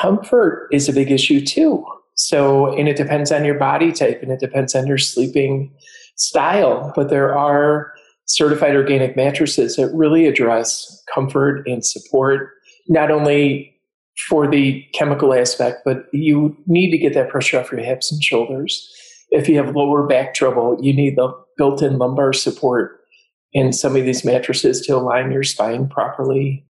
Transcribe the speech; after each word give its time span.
comfort 0.00 0.68
is 0.72 0.88
a 0.88 0.92
big 0.92 1.10
issue 1.10 1.44
too. 1.44 1.84
So, 2.14 2.74
and 2.76 2.88
it 2.88 2.96
depends 2.96 3.30
on 3.30 3.44
your 3.44 3.58
body 3.58 3.92
type 3.92 4.22
and 4.22 4.32
it 4.32 4.40
depends 4.40 4.74
on 4.74 4.86
your 4.86 4.98
sleeping 4.98 5.72
style. 6.16 6.92
But 6.96 7.10
there 7.10 7.36
are 7.36 7.92
certified 8.26 8.74
organic 8.74 9.16
mattresses 9.16 9.76
that 9.76 9.94
really 9.94 10.26
address 10.26 11.02
comfort 11.12 11.66
and 11.66 11.84
support, 11.84 12.50
not 12.88 13.10
only 13.10 13.74
for 14.28 14.50
the 14.50 14.84
chemical 14.94 15.32
aspect, 15.32 15.82
but 15.84 16.06
you 16.12 16.56
need 16.66 16.90
to 16.90 16.98
get 16.98 17.14
that 17.14 17.28
pressure 17.28 17.58
off 17.58 17.70
your 17.70 17.80
hips 17.80 18.10
and 18.10 18.22
shoulders. 18.22 18.92
If 19.30 19.48
you 19.48 19.56
have 19.56 19.76
lower 19.76 20.06
back 20.06 20.34
trouble, 20.34 20.76
you 20.80 20.92
need 20.92 21.16
the 21.16 21.32
built 21.56 21.82
in 21.82 21.98
lumbar 21.98 22.32
support 22.32 23.00
in 23.52 23.72
some 23.72 23.96
of 23.96 24.04
these 24.04 24.24
mattresses 24.24 24.80
to 24.82 24.96
align 24.96 25.30
your 25.30 25.44
spine 25.44 25.88
properly. 25.88 26.67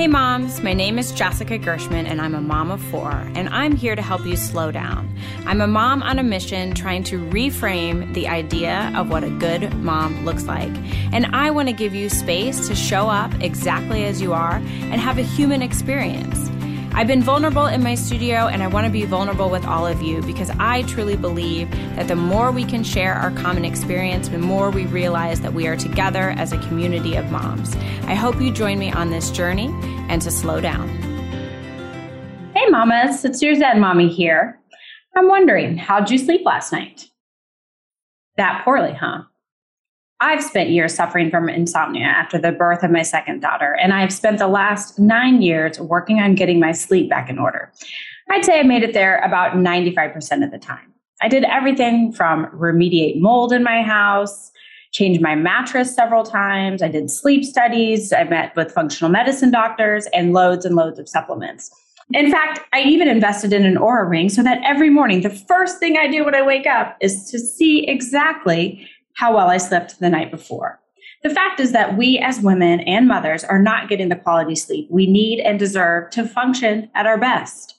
Hey 0.00 0.08
moms, 0.08 0.62
my 0.62 0.72
name 0.72 0.98
is 0.98 1.12
Jessica 1.12 1.58
Gershman 1.58 2.06
and 2.06 2.22
I'm 2.22 2.34
a 2.34 2.40
mom 2.40 2.70
of 2.70 2.80
four, 2.84 3.10
and 3.10 3.50
I'm 3.50 3.76
here 3.76 3.94
to 3.94 4.00
help 4.00 4.24
you 4.24 4.34
slow 4.34 4.70
down. 4.70 5.14
I'm 5.44 5.60
a 5.60 5.66
mom 5.66 6.02
on 6.02 6.18
a 6.18 6.22
mission 6.22 6.72
trying 6.72 7.04
to 7.04 7.18
reframe 7.18 8.14
the 8.14 8.26
idea 8.26 8.94
of 8.96 9.10
what 9.10 9.24
a 9.24 9.28
good 9.28 9.74
mom 9.74 10.24
looks 10.24 10.46
like. 10.46 10.74
And 11.12 11.26
I 11.36 11.50
want 11.50 11.68
to 11.68 11.74
give 11.74 11.94
you 11.94 12.08
space 12.08 12.66
to 12.68 12.74
show 12.74 13.10
up 13.10 13.30
exactly 13.42 14.04
as 14.04 14.22
you 14.22 14.32
are 14.32 14.54
and 14.54 14.94
have 14.94 15.18
a 15.18 15.22
human 15.22 15.60
experience. 15.60 16.49
I've 16.92 17.06
been 17.06 17.22
vulnerable 17.22 17.66
in 17.66 17.84
my 17.84 17.94
studio 17.94 18.48
and 18.48 18.62
I 18.62 18.66
want 18.66 18.84
to 18.84 18.90
be 18.90 19.04
vulnerable 19.04 19.48
with 19.48 19.64
all 19.64 19.86
of 19.86 20.02
you 20.02 20.20
because 20.22 20.50
I 20.58 20.82
truly 20.82 21.16
believe 21.16 21.70
that 21.94 22.08
the 22.08 22.16
more 22.16 22.50
we 22.50 22.64
can 22.64 22.82
share 22.82 23.14
our 23.14 23.30
common 23.30 23.64
experience, 23.64 24.28
the 24.28 24.38
more 24.38 24.70
we 24.70 24.86
realize 24.86 25.40
that 25.42 25.54
we 25.54 25.68
are 25.68 25.76
together 25.76 26.30
as 26.30 26.52
a 26.52 26.58
community 26.58 27.14
of 27.14 27.30
moms. 27.30 27.76
I 28.06 28.14
hope 28.14 28.40
you 28.40 28.52
join 28.52 28.78
me 28.78 28.90
on 28.90 29.10
this 29.10 29.30
journey 29.30 29.68
and 30.08 30.20
to 30.22 30.32
slow 30.32 30.60
down. 30.60 30.88
Hey, 32.54 32.66
mamas, 32.68 33.24
it's 33.24 33.40
your 33.40 33.54
Zen 33.54 33.78
mommy 33.78 34.08
here. 34.08 34.58
I'm 35.16 35.28
wondering, 35.28 35.76
how'd 35.76 36.10
you 36.10 36.18
sleep 36.18 36.42
last 36.44 36.72
night? 36.72 37.06
That 38.36 38.62
poorly, 38.64 38.92
huh? 38.92 39.22
I've 40.22 40.42
spent 40.44 40.68
years 40.68 40.94
suffering 40.94 41.30
from 41.30 41.48
insomnia 41.48 42.04
after 42.04 42.38
the 42.38 42.52
birth 42.52 42.82
of 42.82 42.90
my 42.90 43.02
second 43.02 43.40
daughter, 43.40 43.76
and 43.80 43.94
I've 43.94 44.12
spent 44.12 44.38
the 44.38 44.48
last 44.48 44.98
nine 44.98 45.40
years 45.40 45.80
working 45.80 46.20
on 46.20 46.34
getting 46.34 46.60
my 46.60 46.72
sleep 46.72 47.08
back 47.08 47.30
in 47.30 47.38
order. 47.38 47.72
I'd 48.28 48.44
say 48.44 48.60
I 48.60 48.62
made 48.62 48.82
it 48.82 48.92
there 48.92 49.18
about 49.20 49.52
95% 49.52 50.44
of 50.44 50.50
the 50.50 50.58
time. 50.58 50.92
I 51.22 51.28
did 51.28 51.44
everything 51.44 52.12
from 52.12 52.46
remediate 52.46 53.18
mold 53.18 53.52
in 53.52 53.62
my 53.62 53.82
house, 53.82 54.52
change 54.92 55.20
my 55.20 55.34
mattress 55.34 55.94
several 55.94 56.24
times. 56.24 56.82
I 56.82 56.88
did 56.88 57.10
sleep 57.10 57.44
studies. 57.44 58.12
I 58.12 58.24
met 58.24 58.54
with 58.56 58.72
functional 58.72 59.10
medicine 59.10 59.50
doctors 59.50 60.06
and 60.12 60.32
loads 60.32 60.66
and 60.66 60.74
loads 60.76 60.98
of 60.98 61.08
supplements. 61.08 61.70
In 62.12 62.30
fact, 62.30 62.60
I 62.72 62.82
even 62.82 63.08
invested 63.08 63.52
in 63.52 63.64
an 63.64 63.76
Oura 63.76 64.08
ring 64.08 64.28
so 64.28 64.42
that 64.42 64.60
every 64.64 64.90
morning, 64.90 65.20
the 65.20 65.30
first 65.30 65.78
thing 65.78 65.96
I 65.96 66.08
do 66.08 66.24
when 66.24 66.34
I 66.34 66.42
wake 66.42 66.66
up 66.66 66.96
is 67.00 67.30
to 67.30 67.38
see 67.38 67.86
exactly 67.86 68.86
how 69.20 69.36
well 69.36 69.50
I 69.50 69.58
slept 69.58 70.00
the 70.00 70.08
night 70.08 70.30
before. 70.30 70.80
The 71.22 71.28
fact 71.28 71.60
is 71.60 71.72
that 71.72 71.98
we 71.98 72.18
as 72.18 72.40
women 72.40 72.80
and 72.80 73.06
mothers 73.06 73.44
are 73.44 73.60
not 73.60 73.90
getting 73.90 74.08
the 74.08 74.16
quality 74.16 74.56
sleep 74.56 74.88
we 74.90 75.06
need 75.06 75.40
and 75.40 75.58
deserve 75.58 76.08
to 76.12 76.26
function 76.26 76.90
at 76.94 77.04
our 77.04 77.18
best. 77.18 77.74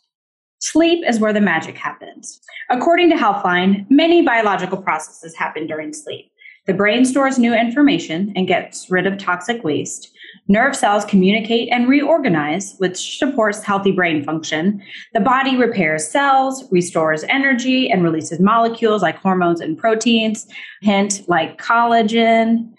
Sleep 0.59 1.03
is 1.07 1.19
where 1.19 1.33
the 1.33 1.41
magic 1.41 1.75
happens. 1.79 2.39
According 2.69 3.09
to 3.09 3.15
Healthline, 3.15 3.87
many 3.89 4.21
biological 4.21 4.77
processes 4.77 5.35
happen 5.35 5.65
during 5.65 5.93
sleep. 5.93 6.31
The 6.67 6.75
brain 6.75 7.05
stores 7.05 7.39
new 7.39 7.55
information 7.55 8.33
and 8.35 8.47
gets 8.47 8.91
rid 8.91 9.07
of 9.07 9.17
toxic 9.17 9.63
waste. 9.63 10.11
Nerve 10.47 10.75
cells 10.75 11.05
communicate 11.05 11.69
and 11.71 11.87
reorganize, 11.87 12.75
which 12.77 13.17
supports 13.17 13.63
healthy 13.63 13.91
brain 13.91 14.23
function. 14.23 14.81
The 15.13 15.19
body 15.19 15.55
repairs 15.55 16.07
cells, 16.07 16.69
restores 16.71 17.23
energy, 17.25 17.89
and 17.89 18.03
releases 18.03 18.39
molecules 18.39 19.01
like 19.01 19.17
hormones 19.17 19.61
and 19.61 19.77
proteins, 19.77 20.47
hint 20.81 21.21
like 21.27 21.61
collagen. 21.61 22.71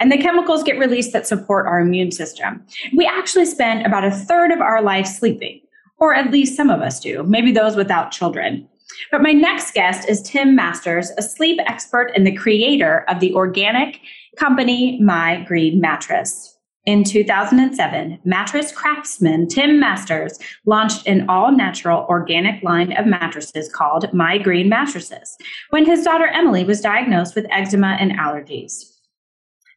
And 0.00 0.12
the 0.12 0.18
chemicals 0.18 0.62
get 0.62 0.78
released 0.78 1.12
that 1.12 1.26
support 1.26 1.66
our 1.66 1.80
immune 1.80 2.12
system. 2.12 2.64
We 2.96 3.04
actually 3.06 3.46
spend 3.46 3.84
about 3.84 4.04
a 4.04 4.10
third 4.10 4.52
of 4.52 4.60
our 4.60 4.80
life 4.80 5.06
sleeping, 5.06 5.60
or 5.98 6.14
at 6.14 6.30
least 6.30 6.56
some 6.56 6.70
of 6.70 6.80
us 6.80 7.00
do, 7.00 7.24
maybe 7.24 7.52
those 7.52 7.76
without 7.76 8.12
children. 8.12 8.68
But 9.10 9.22
my 9.22 9.32
next 9.32 9.74
guest 9.74 10.08
is 10.08 10.22
Tim 10.22 10.54
Masters, 10.54 11.10
a 11.18 11.22
sleep 11.22 11.60
expert 11.66 12.12
and 12.14 12.26
the 12.26 12.34
creator 12.34 13.04
of 13.08 13.20
the 13.20 13.34
organic 13.34 14.00
company 14.36 15.00
My 15.00 15.44
Green 15.46 15.80
Mattress. 15.80 16.57
In 16.88 17.04
2007, 17.04 18.18
mattress 18.24 18.72
craftsman 18.72 19.46
Tim 19.46 19.78
Masters 19.78 20.38
launched 20.64 21.06
an 21.06 21.28
all 21.28 21.54
natural 21.54 22.06
organic 22.08 22.62
line 22.62 22.96
of 22.96 23.04
mattresses 23.04 23.70
called 23.70 24.10
My 24.14 24.38
Green 24.38 24.70
Mattresses 24.70 25.36
when 25.68 25.84
his 25.84 26.02
daughter 26.02 26.28
Emily 26.28 26.64
was 26.64 26.80
diagnosed 26.80 27.34
with 27.34 27.44
eczema 27.50 27.98
and 28.00 28.12
allergies. 28.12 28.90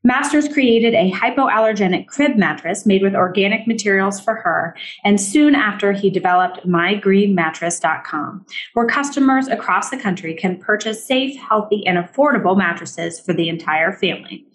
Masters 0.06 0.48
created 0.48 0.94
a 0.94 1.12
hypoallergenic 1.12 2.08
crib 2.08 2.38
mattress 2.38 2.86
made 2.86 3.02
with 3.02 3.14
organic 3.14 3.68
materials 3.68 4.22
for 4.22 4.36
her, 4.36 4.74
and 5.04 5.20
soon 5.20 5.54
after 5.54 5.92
he 5.92 6.10
developed 6.10 6.66
mygreenmattress.com, 6.66 8.46
where 8.74 8.88
customers 8.88 9.50
across 9.50 9.90
the 9.90 9.98
country 9.98 10.34
can 10.34 10.58
purchase 10.58 11.06
safe, 11.06 11.38
healthy, 11.38 11.86
and 11.86 11.98
affordable 11.98 12.58
mattresses 12.58 13.20
for 13.20 13.34
the 13.34 13.50
entire 13.50 13.92
family. 13.92 14.46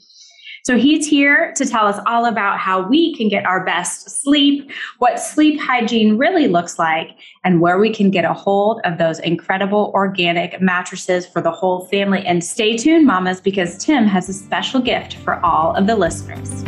So 0.66 0.76
he's 0.76 1.06
here 1.06 1.52
to 1.54 1.64
tell 1.64 1.86
us 1.86 2.00
all 2.06 2.24
about 2.24 2.58
how 2.58 2.88
we 2.88 3.14
can 3.14 3.28
get 3.28 3.46
our 3.46 3.64
best 3.64 4.10
sleep, 4.10 4.68
what 4.98 5.20
sleep 5.20 5.60
hygiene 5.60 6.18
really 6.18 6.48
looks 6.48 6.76
like, 6.76 7.10
and 7.44 7.60
where 7.60 7.78
we 7.78 7.94
can 7.94 8.10
get 8.10 8.24
a 8.24 8.32
hold 8.32 8.80
of 8.82 8.98
those 8.98 9.20
incredible 9.20 9.92
organic 9.94 10.60
mattresses 10.60 11.24
for 11.24 11.40
the 11.40 11.52
whole 11.52 11.86
family. 11.86 12.26
And 12.26 12.42
stay 12.42 12.76
tuned, 12.76 13.06
mamas, 13.06 13.40
because 13.40 13.78
Tim 13.78 14.06
has 14.06 14.28
a 14.28 14.32
special 14.32 14.80
gift 14.80 15.14
for 15.18 15.34
all 15.46 15.72
of 15.76 15.86
the 15.86 15.94
listeners. 15.94 16.62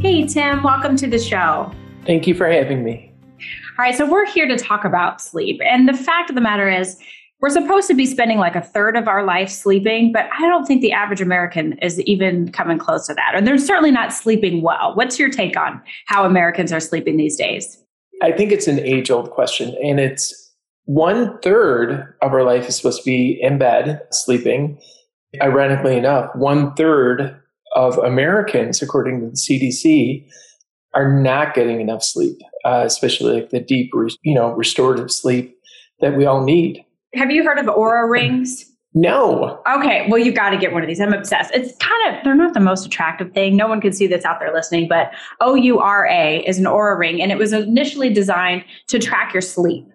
Hey, 0.00 0.26
Tim, 0.26 0.62
welcome 0.62 0.96
to 0.96 1.06
the 1.06 1.18
show. 1.18 1.70
Thank 2.06 2.26
you 2.26 2.32
for 2.34 2.50
having 2.50 2.82
me. 2.82 3.12
All 3.78 3.84
right, 3.84 3.94
so 3.94 4.10
we're 4.10 4.24
here 4.24 4.48
to 4.48 4.56
talk 4.56 4.86
about 4.86 5.20
sleep. 5.20 5.60
And 5.66 5.86
the 5.86 5.92
fact 5.92 6.30
of 6.30 6.34
the 6.34 6.40
matter 6.40 6.70
is, 6.70 6.96
we're 7.42 7.50
supposed 7.50 7.88
to 7.88 7.94
be 7.94 8.06
spending 8.06 8.38
like 8.38 8.54
a 8.54 8.62
third 8.62 8.96
of 8.96 9.08
our 9.08 9.24
life 9.24 9.50
sleeping, 9.50 10.12
but 10.12 10.28
I 10.38 10.46
don't 10.46 10.64
think 10.64 10.80
the 10.80 10.92
average 10.92 11.20
American 11.20 11.72
is 11.78 12.00
even 12.02 12.52
coming 12.52 12.78
close 12.78 13.08
to 13.08 13.14
that. 13.14 13.34
Or 13.34 13.40
they're 13.40 13.58
certainly 13.58 13.90
not 13.90 14.12
sleeping 14.12 14.62
well. 14.62 14.94
What's 14.94 15.18
your 15.18 15.28
take 15.28 15.56
on 15.56 15.82
how 16.06 16.24
Americans 16.24 16.72
are 16.72 16.78
sleeping 16.78 17.16
these 17.16 17.36
days? 17.36 17.82
I 18.22 18.30
think 18.30 18.52
it's 18.52 18.68
an 18.68 18.78
age 18.78 19.10
old 19.10 19.32
question, 19.32 19.76
and 19.82 19.98
it's 19.98 20.52
one 20.84 21.36
third 21.40 22.14
of 22.22 22.32
our 22.32 22.44
life 22.44 22.68
is 22.68 22.76
supposed 22.76 23.00
to 23.00 23.04
be 23.04 23.36
in 23.42 23.58
bed 23.58 24.00
sleeping. 24.12 24.78
Ironically 25.42 25.96
enough, 25.96 26.30
one 26.36 26.72
third 26.74 27.36
of 27.74 27.98
Americans, 27.98 28.82
according 28.82 29.20
to 29.20 29.26
the 29.30 29.32
CDC, 29.32 30.28
are 30.94 31.10
not 31.20 31.54
getting 31.54 31.80
enough 31.80 32.04
sleep, 32.04 32.38
uh, 32.64 32.82
especially 32.84 33.34
like 33.34 33.50
the 33.50 33.60
deep, 33.60 33.90
you 34.22 34.34
know, 34.34 34.52
restorative 34.52 35.10
sleep 35.10 35.56
that 36.00 36.16
we 36.16 36.24
all 36.24 36.44
need. 36.44 36.84
Have 37.14 37.30
you 37.30 37.44
heard 37.44 37.58
of 37.58 37.66
Oura 37.66 38.10
rings? 38.10 38.64
No. 38.94 39.62
Okay, 39.66 40.06
well, 40.10 40.18
you've 40.18 40.34
got 40.34 40.50
to 40.50 40.58
get 40.58 40.72
one 40.72 40.82
of 40.82 40.88
these. 40.88 41.00
I'm 41.00 41.14
obsessed. 41.14 41.50
It's 41.54 41.74
kind 41.78 42.14
of, 42.14 42.24
they're 42.24 42.34
not 42.34 42.52
the 42.52 42.60
most 42.60 42.84
attractive 42.84 43.32
thing. 43.32 43.56
No 43.56 43.66
one 43.66 43.80
can 43.80 43.92
see 43.92 44.06
this 44.06 44.24
out 44.24 44.38
there 44.38 44.52
listening, 44.52 44.86
but 44.86 45.12
O 45.40 45.54
U 45.54 45.78
R 45.78 46.06
A 46.06 46.44
is 46.46 46.58
an 46.58 46.64
Oura 46.64 46.98
ring, 46.98 47.22
and 47.22 47.32
it 47.32 47.38
was 47.38 47.52
initially 47.52 48.12
designed 48.12 48.64
to 48.88 48.98
track 48.98 49.32
your 49.32 49.40
sleep. 49.40 49.86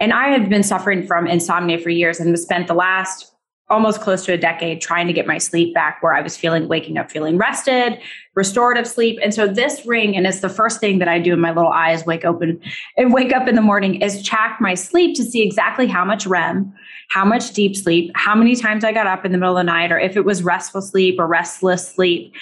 And 0.00 0.12
I 0.12 0.28
have 0.28 0.48
been 0.48 0.64
suffering 0.64 1.06
from 1.06 1.28
insomnia 1.28 1.78
for 1.78 1.90
years 1.90 2.18
and 2.18 2.36
spent 2.38 2.66
the 2.66 2.74
last 2.74 3.30
almost 3.70 4.02
close 4.02 4.24
to 4.26 4.32
a 4.32 4.36
decade 4.36 4.80
trying 4.80 5.06
to 5.06 5.12
get 5.12 5.26
my 5.26 5.38
sleep 5.38 5.72
back 5.72 6.02
where 6.02 6.12
I 6.12 6.20
was 6.20 6.36
feeling 6.36 6.68
waking 6.68 6.98
up 6.98 7.10
feeling 7.10 7.38
rested, 7.38 7.98
restorative 8.34 8.86
sleep. 8.86 9.18
And 9.22 9.32
so 9.32 9.46
this 9.46 9.86
ring, 9.86 10.16
and 10.16 10.26
it's 10.26 10.40
the 10.40 10.50
first 10.50 10.80
thing 10.80 10.98
that 10.98 11.08
I 11.08 11.18
do 11.18 11.32
in 11.32 11.40
my 11.40 11.50
little 11.50 11.72
eyes 11.72 12.04
wake 12.04 12.24
open 12.24 12.60
and 12.96 13.12
wake 13.12 13.32
up 13.32 13.48
in 13.48 13.54
the 13.54 13.62
morning 13.62 14.02
is 14.02 14.22
track 14.22 14.58
my 14.60 14.74
sleep 14.74 15.16
to 15.16 15.24
see 15.24 15.42
exactly 15.42 15.86
how 15.86 16.04
much 16.04 16.26
REM, 16.26 16.74
how 17.10 17.24
much 17.24 17.52
deep 17.52 17.74
sleep, 17.74 18.10
how 18.14 18.34
many 18.34 18.54
times 18.54 18.84
I 18.84 18.92
got 18.92 19.06
up 19.06 19.24
in 19.24 19.32
the 19.32 19.38
middle 19.38 19.56
of 19.56 19.60
the 19.60 19.72
night, 19.72 19.92
or 19.92 19.98
if 19.98 20.16
it 20.16 20.24
was 20.24 20.42
restful 20.42 20.82
sleep 20.82 21.18
or 21.18 21.26
restless 21.26 21.88
sleep. 21.88 22.34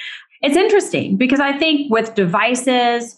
It's 0.42 0.56
interesting 0.56 1.16
because 1.16 1.38
I 1.38 1.56
think 1.56 1.90
with 1.90 2.16
devices, 2.16 3.16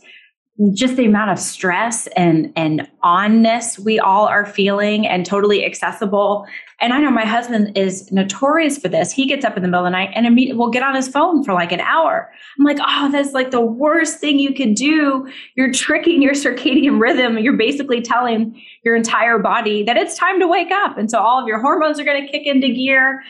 just 0.72 0.94
the 0.94 1.04
amount 1.04 1.30
of 1.30 1.38
stress 1.38 2.06
and 2.16 2.52
and 2.54 2.88
onness 3.02 3.76
we 3.76 3.98
all 3.98 4.26
are 4.26 4.46
feeling 4.46 5.06
and 5.06 5.26
totally 5.26 5.64
accessible. 5.64 6.46
And 6.80 6.92
i 6.92 7.00
know 7.00 7.10
my 7.10 7.24
husband 7.24 7.76
is 7.76 8.10
notorious 8.12 8.78
for 8.78 8.88
this. 8.88 9.10
He 9.10 9.26
gets 9.26 9.44
up 9.44 9.56
in 9.56 9.62
the 9.62 9.68
middle 9.68 9.84
of 9.84 9.90
the 9.90 9.90
night 9.90 10.10
and 10.14 10.26
immediately 10.26 10.58
will 10.58 10.70
get 10.70 10.84
on 10.84 10.94
his 10.94 11.08
phone 11.08 11.42
for 11.42 11.54
like 11.54 11.72
an 11.72 11.80
hour. 11.80 12.30
I'm 12.56 12.64
like 12.64 12.78
oh 12.80 13.10
that's 13.10 13.32
like 13.32 13.50
the 13.50 13.60
worst 13.60 14.20
thing 14.20 14.38
you 14.38 14.54
could 14.54 14.76
do. 14.76 15.28
You're 15.56 15.72
tricking 15.72 16.22
your 16.22 16.34
circadian 16.34 17.00
rhythm. 17.00 17.36
You're 17.38 17.56
basically 17.56 18.00
telling 18.00 18.60
your 18.84 18.94
entire 18.94 19.40
body 19.40 19.82
that 19.82 19.96
it's 19.96 20.16
time 20.16 20.38
to 20.38 20.46
wake 20.46 20.70
up. 20.70 20.96
And 20.96 21.10
so 21.10 21.18
all 21.18 21.42
of 21.42 21.48
your 21.48 21.60
hormones 21.60 21.98
are 21.98 22.04
going 22.04 22.24
to 22.24 22.30
kick 22.30 22.46
into 22.46 22.68
gear. 22.68 23.24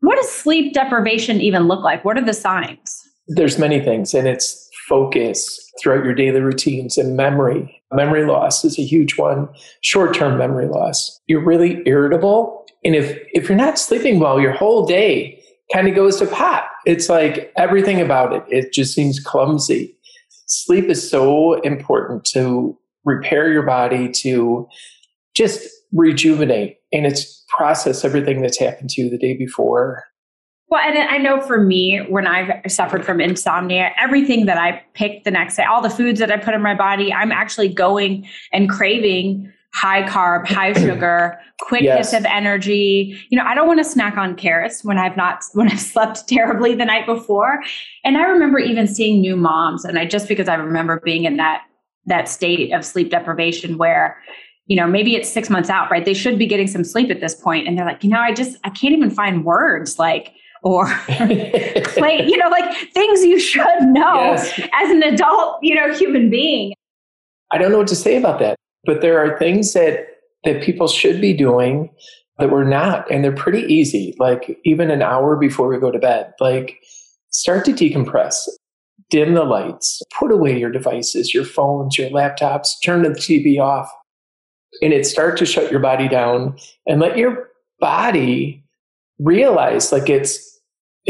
What 0.00 0.16
does 0.16 0.30
sleep 0.30 0.72
deprivation 0.72 1.40
even 1.40 1.64
look 1.64 1.82
like? 1.82 2.04
What 2.04 2.16
are 2.16 2.24
the 2.24 2.32
signs? 2.32 3.02
There's 3.26 3.58
many 3.58 3.80
things 3.80 4.14
and 4.14 4.28
it's 4.28 4.69
focus 4.90 5.72
throughout 5.80 6.04
your 6.04 6.14
daily 6.14 6.40
routines 6.40 6.98
and 6.98 7.16
memory. 7.16 7.80
Memory 7.92 8.26
loss 8.26 8.64
is 8.64 8.76
a 8.76 8.82
huge 8.82 9.16
one, 9.16 9.48
short 9.82 10.12
term 10.12 10.36
memory 10.36 10.66
loss. 10.66 11.20
You're 11.28 11.44
really 11.44 11.82
irritable. 11.86 12.66
And 12.84 12.96
if, 12.96 13.16
if 13.32 13.48
you're 13.48 13.56
not 13.56 13.78
sleeping 13.78 14.18
well, 14.18 14.40
your 14.40 14.52
whole 14.52 14.84
day 14.84 15.40
kind 15.72 15.86
of 15.86 15.94
goes 15.94 16.18
to 16.18 16.26
pot. 16.26 16.64
It's 16.86 17.08
like 17.08 17.52
everything 17.56 18.00
about 18.00 18.32
it, 18.32 18.42
it 18.48 18.72
just 18.72 18.92
seems 18.92 19.20
clumsy. 19.20 19.96
Sleep 20.46 20.86
is 20.86 21.08
so 21.08 21.60
important 21.60 22.24
to 22.32 22.76
repair 23.04 23.52
your 23.52 23.62
body, 23.62 24.10
to 24.10 24.66
just 25.36 25.68
rejuvenate 25.92 26.78
and 26.92 27.06
it's 27.06 27.44
process 27.48 28.04
everything 28.04 28.42
that's 28.42 28.58
happened 28.58 28.90
to 28.90 29.02
you 29.02 29.10
the 29.10 29.18
day 29.18 29.36
before 29.36 30.04
well, 30.70 30.80
and 30.80 30.96
I 30.96 31.18
know 31.18 31.40
for 31.40 31.62
me, 31.62 31.98
when 32.08 32.28
I've 32.28 32.70
suffered 32.70 33.04
from 33.04 33.20
insomnia, 33.20 33.90
everything 34.00 34.46
that 34.46 34.56
I 34.56 34.82
pick 34.94 35.24
the 35.24 35.30
next 35.32 35.56
day, 35.56 35.64
all 35.64 35.82
the 35.82 35.90
foods 35.90 36.20
that 36.20 36.30
I 36.30 36.36
put 36.36 36.54
in 36.54 36.62
my 36.62 36.76
body, 36.76 37.12
I'm 37.12 37.32
actually 37.32 37.68
going 37.68 38.28
and 38.52 38.70
craving 38.70 39.52
high 39.74 40.02
carb, 40.02 40.46
high 40.46 40.72
sugar, 40.80 41.38
quick 41.60 41.82
yes. 41.82 42.12
of 42.12 42.24
energy. 42.24 43.18
You 43.30 43.38
know, 43.38 43.44
I 43.44 43.54
don't 43.54 43.66
want 43.66 43.78
to 43.80 43.84
snack 43.84 44.16
on 44.16 44.36
carrots 44.36 44.84
when 44.84 44.96
I've 44.96 45.16
not 45.16 45.42
when 45.54 45.68
I've 45.70 45.80
slept 45.80 46.28
terribly 46.28 46.76
the 46.76 46.84
night 46.84 47.04
before. 47.04 47.60
And 48.04 48.16
I 48.16 48.22
remember 48.22 48.60
even 48.60 48.86
seeing 48.86 49.20
new 49.20 49.36
moms, 49.36 49.84
and 49.84 49.98
I 49.98 50.06
just 50.06 50.28
because 50.28 50.48
I 50.48 50.54
remember 50.54 51.00
being 51.04 51.24
in 51.24 51.36
that 51.36 51.62
that 52.06 52.28
state 52.28 52.72
of 52.72 52.84
sleep 52.84 53.10
deprivation 53.10 53.76
where 53.76 54.22
you 54.66 54.76
know 54.76 54.86
maybe 54.86 55.16
it's 55.16 55.28
six 55.28 55.50
months 55.50 55.68
out 55.68 55.90
right 55.90 56.04
they 56.04 56.14
should 56.14 56.38
be 56.38 56.46
getting 56.46 56.66
some 56.66 56.82
sleep 56.82 57.10
at 57.10 57.20
this 57.20 57.34
point 57.34 57.68
and 57.68 57.76
they're 57.76 57.84
like 57.84 58.02
you 58.02 58.08
know 58.08 58.18
i 58.18 58.32
just 58.32 58.56
i 58.64 58.70
can't 58.70 58.94
even 58.94 59.10
find 59.10 59.44
words 59.44 59.98
like 59.98 60.32
or 60.62 60.86
play, 61.06 62.26
you 62.26 62.36
know, 62.36 62.48
like 62.48 62.76
things 62.92 63.24
you 63.24 63.38
should 63.38 63.82
know 63.82 64.14
yes. 64.16 64.60
as 64.72 64.90
an 64.90 65.02
adult, 65.02 65.58
you 65.62 65.74
know, 65.74 65.92
human 65.94 66.30
being. 66.30 66.72
I 67.52 67.58
don't 67.58 67.72
know 67.72 67.78
what 67.78 67.88
to 67.88 67.96
say 67.96 68.16
about 68.16 68.38
that, 68.40 68.56
but 68.84 69.00
there 69.00 69.18
are 69.18 69.38
things 69.38 69.72
that 69.72 70.06
that 70.44 70.62
people 70.62 70.88
should 70.88 71.20
be 71.20 71.34
doing 71.34 71.90
that 72.38 72.50
we're 72.50 72.64
not, 72.64 73.10
and 73.10 73.22
they're 73.22 73.32
pretty 73.32 73.62
easy. 73.62 74.14
Like 74.18 74.58
even 74.64 74.90
an 74.90 75.02
hour 75.02 75.36
before 75.36 75.68
we 75.68 75.78
go 75.78 75.90
to 75.90 75.98
bed, 75.98 76.32
like 76.40 76.78
start 77.30 77.64
to 77.66 77.72
decompress, 77.72 78.48
dim 79.10 79.34
the 79.34 79.44
lights, 79.44 80.02
put 80.18 80.32
away 80.32 80.58
your 80.58 80.70
devices, 80.70 81.34
your 81.34 81.44
phones, 81.44 81.98
your 81.98 82.08
laptops, 82.10 82.70
turn 82.84 83.02
the 83.02 83.10
TV 83.10 83.60
off, 83.60 83.90
and 84.80 84.92
it 84.92 85.04
start 85.04 85.36
to 85.38 85.46
shut 85.46 85.70
your 85.70 85.80
body 85.80 86.08
down 86.08 86.56
and 86.86 87.00
let 87.00 87.18
your 87.18 87.50
body 87.78 88.64
realize 89.18 89.92
like 89.92 90.08
it's 90.08 90.49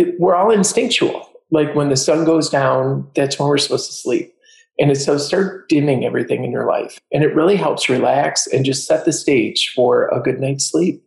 it, 0.01 0.19
we're 0.19 0.35
all 0.35 0.51
instinctual. 0.51 1.29
Like 1.51 1.75
when 1.75 1.89
the 1.89 1.97
sun 1.97 2.25
goes 2.25 2.49
down, 2.49 3.09
that's 3.15 3.39
when 3.39 3.49
we're 3.49 3.59
supposed 3.59 3.91
to 3.91 3.97
sleep. 3.97 4.35
And 4.79 4.91
it's 4.91 5.05
so 5.05 5.19
start 5.19 5.69
dimming 5.69 6.05
everything 6.05 6.43
in 6.43 6.51
your 6.51 6.67
life. 6.67 6.99
And 7.13 7.23
it 7.23 7.35
really 7.35 7.57
helps 7.57 7.89
relax 7.89 8.47
and 8.47 8.65
just 8.65 8.87
set 8.87 9.05
the 9.05 9.13
stage 9.13 9.73
for 9.75 10.09
a 10.09 10.21
good 10.21 10.41
night's 10.41 10.65
sleep. 10.65 11.03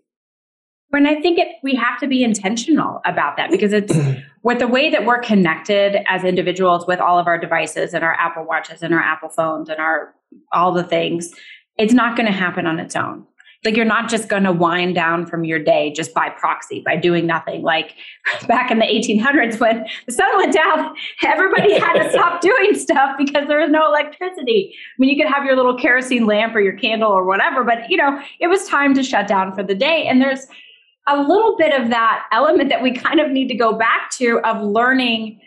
And 0.91 1.07
I 1.07 1.19
think 1.21 1.39
it, 1.39 1.47
we 1.63 1.73
have 1.73 1.99
to 2.01 2.07
be 2.07 2.23
intentional 2.23 3.01
about 3.03 3.35
that 3.37 3.49
because 3.49 3.73
it's 3.73 3.91
with 4.43 4.59
the 4.59 4.67
way 4.67 4.91
that 4.91 5.05
we're 5.05 5.21
connected 5.21 6.07
as 6.07 6.23
individuals 6.23 6.85
with 6.85 6.99
all 6.99 7.17
of 7.17 7.25
our 7.25 7.39
devices 7.39 7.95
and 7.95 8.03
our 8.03 8.13
Apple 8.13 8.45
Watches 8.45 8.83
and 8.83 8.93
our 8.93 8.99
Apple 9.01 9.29
phones 9.29 9.69
and 9.69 9.79
our 9.79 10.13
all 10.51 10.71
the 10.71 10.83
things, 10.83 11.31
it's 11.79 11.93
not 11.93 12.15
going 12.15 12.27
to 12.27 12.31
happen 12.31 12.67
on 12.67 12.79
its 12.79 12.95
own 12.95 13.25
like 13.65 13.75
you're 13.75 13.85
not 13.85 14.09
just 14.09 14.29
going 14.29 14.43
to 14.43 14.51
wind 14.51 14.95
down 14.95 15.25
from 15.25 15.43
your 15.43 15.59
day 15.59 15.91
just 15.93 16.13
by 16.13 16.29
proxy 16.29 16.81
by 16.81 16.95
doing 16.95 17.25
nothing. 17.25 17.61
Like 17.61 17.95
back 18.47 18.71
in 18.71 18.79
the 18.79 18.85
1800s 18.85 19.59
when 19.59 19.85
the 20.05 20.11
sun 20.11 20.37
went 20.37 20.53
down 20.53 20.95
everybody 21.25 21.79
had 21.79 22.01
to 22.01 22.09
stop 22.11 22.41
doing 22.41 22.75
stuff 22.75 23.15
because 23.17 23.47
there 23.47 23.59
was 23.59 23.69
no 23.69 23.87
electricity. 23.87 24.73
I 24.75 24.95
mean 24.97 25.09
you 25.09 25.21
could 25.21 25.31
have 25.31 25.45
your 25.45 25.55
little 25.55 25.77
kerosene 25.77 26.25
lamp 26.25 26.55
or 26.55 26.59
your 26.59 26.77
candle 26.77 27.11
or 27.11 27.25
whatever 27.25 27.63
but 27.63 27.89
you 27.89 27.97
know 27.97 28.21
it 28.39 28.47
was 28.47 28.67
time 28.67 28.93
to 28.95 29.03
shut 29.03 29.27
down 29.27 29.53
for 29.53 29.63
the 29.63 29.75
day. 29.75 30.05
And 30.07 30.21
there's 30.21 30.47
a 31.07 31.21
little 31.21 31.57
bit 31.57 31.73
of 31.73 31.89
that 31.89 32.25
element 32.31 32.69
that 32.69 32.81
we 32.81 32.93
kind 32.93 33.19
of 33.19 33.29
need 33.29 33.47
to 33.49 33.55
go 33.55 33.73
back 33.73 34.09
to 34.11 34.39
of 34.45 34.61
learning 34.61 35.39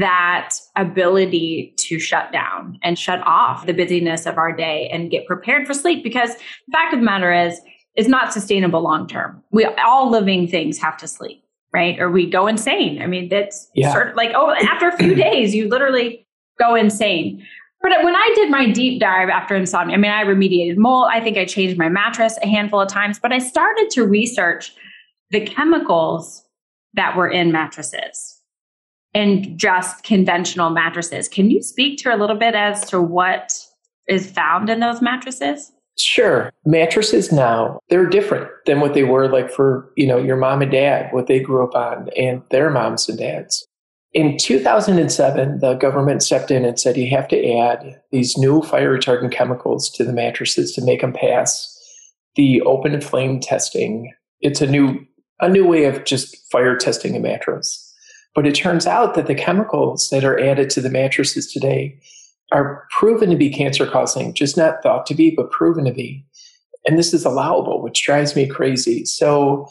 that 0.00 0.54
ability 0.76 1.74
to 1.76 1.98
shut 1.98 2.32
down 2.32 2.78
and 2.82 2.98
shut 2.98 3.20
off 3.26 3.66
the 3.66 3.74
busyness 3.74 4.26
of 4.26 4.38
our 4.38 4.54
day 4.54 4.88
and 4.92 5.10
get 5.10 5.26
prepared 5.26 5.66
for 5.66 5.74
sleep 5.74 6.02
because 6.02 6.34
the 6.34 6.72
fact 6.72 6.94
of 6.94 7.00
the 7.00 7.04
matter 7.04 7.32
is 7.32 7.60
it's 7.94 8.08
not 8.08 8.32
sustainable 8.32 8.80
long 8.80 9.06
term 9.06 9.42
we 9.52 9.64
all 9.84 10.10
living 10.10 10.48
things 10.48 10.78
have 10.78 10.96
to 10.96 11.06
sleep 11.06 11.42
right? 11.72 11.98
Or 11.98 12.10
we 12.10 12.28
go 12.28 12.46
insane. 12.46 13.00
I 13.02 13.06
mean 13.06 13.28
that's 13.28 13.68
yeah. 13.74 13.92
sort 13.92 14.08
of 14.08 14.16
like 14.16 14.32
oh 14.34 14.52
after 14.52 14.88
a 14.88 14.96
few 14.96 15.14
days 15.28 15.54
you 15.54 15.68
literally 15.68 16.26
go 16.58 16.74
insane. 16.74 17.44
But 17.80 18.04
when 18.04 18.14
I 18.14 18.32
did 18.36 18.50
my 18.50 18.70
deep 18.70 19.00
dive 19.00 19.28
after 19.28 19.56
insomnia, 19.56 19.96
I 19.96 19.98
mean, 19.98 20.12
I 20.12 20.22
remediated 20.22 20.76
mold. 20.76 21.08
I 21.10 21.18
think 21.18 21.36
I 21.36 21.44
changed 21.44 21.76
my 21.76 21.88
mattress 21.88 22.38
a 22.40 22.46
handful 22.46 22.80
of 22.80 22.88
times, 22.88 23.18
but 23.18 23.32
I 23.32 23.38
started 23.38 23.90
to 23.90 24.06
research 24.06 24.72
the 25.30 25.40
chemicals 25.40 26.44
that 26.94 27.16
were 27.16 27.28
in 27.28 27.50
mattresses 27.50 28.40
and 29.14 29.58
just 29.58 30.02
conventional 30.04 30.70
mattresses. 30.70 31.28
Can 31.28 31.50
you 31.50 31.62
speak 31.62 31.98
to 31.98 32.14
a 32.14 32.16
little 32.16 32.36
bit 32.36 32.54
as 32.54 32.84
to 32.90 33.00
what 33.00 33.58
is 34.08 34.30
found 34.30 34.70
in 34.70 34.80
those 34.80 35.02
mattresses? 35.02 35.72
Sure. 35.98 36.50
Mattresses 36.64 37.30
now, 37.30 37.78
they're 37.88 38.08
different 38.08 38.48
than 38.64 38.80
what 38.80 38.94
they 38.94 39.02
were 39.02 39.28
like 39.28 39.50
for, 39.50 39.92
you 39.96 40.06
know, 40.06 40.16
your 40.16 40.36
mom 40.36 40.62
and 40.62 40.72
dad, 40.72 41.12
what 41.12 41.26
they 41.26 41.38
grew 41.38 41.62
up 41.62 41.74
on 41.74 42.08
and 42.16 42.42
their 42.50 42.70
moms 42.70 43.08
and 43.08 43.18
dads. 43.18 43.66
In 44.14 44.36
2007, 44.36 45.60
the 45.60 45.74
government 45.74 46.22
stepped 46.22 46.50
in 46.50 46.64
and 46.64 46.78
said 46.78 46.96
you 46.96 47.10
have 47.10 47.28
to 47.28 47.56
add 47.56 48.00
these 48.10 48.36
new 48.36 48.62
fire 48.62 48.96
retardant 48.96 49.32
chemicals 49.32 49.90
to 49.90 50.04
the 50.04 50.12
mattresses 50.12 50.72
to 50.72 50.84
make 50.84 51.00
them 51.00 51.12
pass 51.12 51.68
the 52.36 52.60
open 52.62 53.00
flame 53.00 53.40
testing. 53.40 54.12
It's 54.40 54.60
a 54.60 54.66
new 54.66 55.06
a 55.40 55.48
new 55.48 55.66
way 55.66 55.84
of 55.84 56.04
just 56.04 56.36
fire 56.52 56.76
testing 56.76 57.16
a 57.16 57.20
mattress. 57.20 57.81
But 58.34 58.46
it 58.46 58.54
turns 58.54 58.86
out 58.86 59.14
that 59.14 59.26
the 59.26 59.34
chemicals 59.34 60.08
that 60.10 60.24
are 60.24 60.38
added 60.38 60.70
to 60.70 60.80
the 60.80 60.90
mattresses 60.90 61.52
today 61.52 61.98
are 62.50 62.86
proven 62.90 63.30
to 63.30 63.36
be 63.36 63.50
cancer 63.50 63.86
causing, 63.86 64.34
just 64.34 64.56
not 64.56 64.82
thought 64.82 65.06
to 65.06 65.14
be, 65.14 65.30
but 65.30 65.50
proven 65.50 65.84
to 65.84 65.92
be. 65.92 66.24
And 66.86 66.98
this 66.98 67.14
is 67.14 67.24
allowable, 67.24 67.82
which 67.82 68.04
drives 68.04 68.34
me 68.34 68.46
crazy. 68.46 69.04
So, 69.04 69.68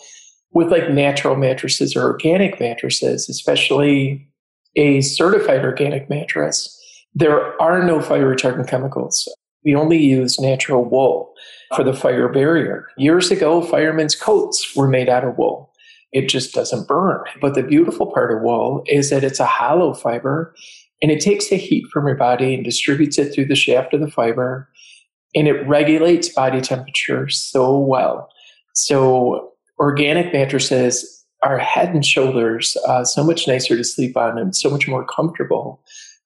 with 0.54 0.69
like 0.69 0.90
natural 0.90 1.36
mattresses 1.36 1.96
or 1.96 2.03
organic 2.03 2.60
mattresses, 2.60 3.30
especially 3.30 4.27
a 4.75 5.01
certified 5.01 5.63
organic 5.63 6.10
mattress, 6.10 6.77
there 7.13 7.62
are 7.62 7.84
no 7.84 8.01
fire 8.01 8.36
retardant 8.36 8.68
chemicals. 8.68 9.27
We 9.63 9.75
only 9.75 9.98
use 9.98 10.39
natural 10.39 10.84
wool 10.84 11.34
for 11.75 11.84
the 11.84 11.94
fire 11.94 12.27
barrier. 12.27 12.88
Years 12.98 13.32
ago, 13.32 13.62
firemen's 13.62 14.15
coats 14.15 14.75
were 14.75 14.88
made 14.88 15.08
out 15.08 15.24
of 15.24 15.38
wool 15.38 15.71
it 16.12 16.27
just 16.27 16.53
doesn't 16.53 16.88
burn. 16.88 17.24
But 17.39 17.56
the 17.56 17.63
beautiful 17.63 18.12
part 18.12 18.36
of 18.36 18.41
wool 18.41 18.84
is 18.88 19.10
that 19.10 19.24
it's 19.24 19.39
a 19.39 19.46
hollow 19.46 19.94
fiber 19.94 20.53
and 21.01 21.12
it 21.12 21.22
takes 21.22 21.50
the 21.50 21.56
heat 21.56 21.88
from 21.88 22.08
your 22.08 22.15
body 22.15 22.53
and 22.53 22.63
distributes 22.63 23.18
it 23.18 23.34
through 23.34 23.46
the 23.46 23.56
shaft 23.56 23.94
of 23.94 24.01
the 24.01 24.12
fiber 24.12 24.70
and 25.34 25.48
it 25.48 25.65
regulates 25.68 26.30
body 26.30 26.62
temperature 26.62 27.30
so 27.30 27.77
well. 27.77 28.30
So 28.74 29.53
organic 29.80 30.34
mattresses 30.34 31.25
are 31.44 31.58
head 31.58 31.89
and 31.89 32.06
shoulders 32.06 32.77
uh, 32.88 33.03
so 33.03 33.24
much 33.24 33.48
nicer 33.48 33.75
to 33.75 33.84
sleep 33.84 34.15
on 34.15 34.38
and 34.38 34.56
so 34.56 34.70
much 34.70 34.88
more 34.88 35.06
comfortable. 35.06 35.82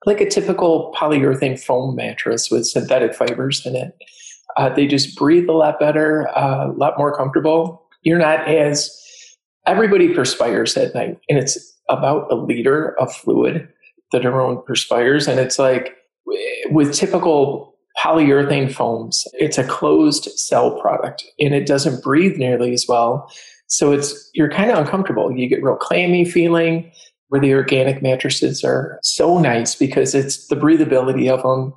Like 0.05 0.21
a 0.21 0.29
typical 0.29 0.93
polyurethane 0.97 1.59
foam 1.59 1.95
mattress 1.95 2.51
with 2.51 2.67
synthetic 2.67 3.15
fibers 3.15 3.65
in 3.65 3.75
it. 3.75 3.95
Uh, 4.57 4.69
they 4.69 4.87
just 4.87 5.15
breathe 5.15 5.49
a 5.49 5.53
lot 5.53 5.79
better, 5.79 6.27
uh, 6.37 6.67
a 6.67 6.73
lot 6.73 6.97
more 6.97 7.15
comfortable. 7.15 7.87
You're 8.03 8.19
not 8.19 8.47
as 8.47 8.89
everybody 9.67 10.13
perspires 10.13 10.75
at 10.77 10.93
night 10.93 11.17
and 11.29 11.37
it's 11.37 11.57
about 11.89 12.31
a 12.31 12.35
liter 12.35 12.99
of 12.99 13.13
fluid 13.13 13.67
that 14.11 14.25
everyone 14.25 14.61
perspires 14.63 15.27
and 15.27 15.39
it's 15.39 15.59
like 15.59 15.95
with 16.69 16.93
typical 16.93 17.75
polyurethane 17.97 18.71
foams 18.71 19.25
it's 19.33 19.57
a 19.57 19.63
closed 19.63 20.25
cell 20.37 20.79
product 20.81 21.23
and 21.39 21.53
it 21.53 21.65
doesn't 21.65 22.03
breathe 22.03 22.37
nearly 22.37 22.73
as 22.73 22.85
well. 22.87 23.31
So 23.67 23.91
it's 23.91 24.29
you're 24.33 24.49
kind 24.49 24.69
of 24.69 24.77
uncomfortable. 24.77 25.31
You 25.31 25.47
get 25.49 25.63
real 25.63 25.75
clammy 25.75 26.25
feeling 26.25 26.91
where 27.29 27.41
the 27.41 27.53
organic 27.53 28.01
mattresses 28.01 28.63
are 28.63 28.99
so 29.01 29.39
nice 29.39 29.75
because 29.75 30.13
it's 30.13 30.47
the 30.47 30.55
breathability 30.55 31.31
of 31.31 31.41
them 31.41 31.73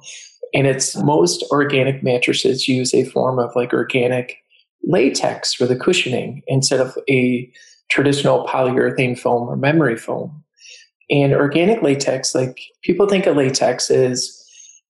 And 0.55 0.67
it's 0.67 0.97
most 0.97 1.45
organic 1.51 2.03
mattresses 2.03 2.69
use 2.69 2.95
a 2.95 3.05
form 3.05 3.39
of 3.39 3.51
like 3.55 3.73
organic 3.73 4.37
latex 4.83 5.55
for 5.55 5.67
the 5.67 5.77
cushioning 5.77 6.43
instead 6.47 6.81
of 6.81 6.97
a 7.09 7.51
traditional 7.91 8.47
polyurethane 8.47 9.19
foam 9.19 9.49
or 9.49 9.57
memory 9.57 9.97
foam. 9.97 10.45
And 11.11 11.33
organic 11.33 11.83
latex, 11.83 12.35
like 12.35 12.61
people 12.83 13.07
think 13.07 13.27
of 13.27 13.37
latex 13.37 13.91
as, 13.91 14.35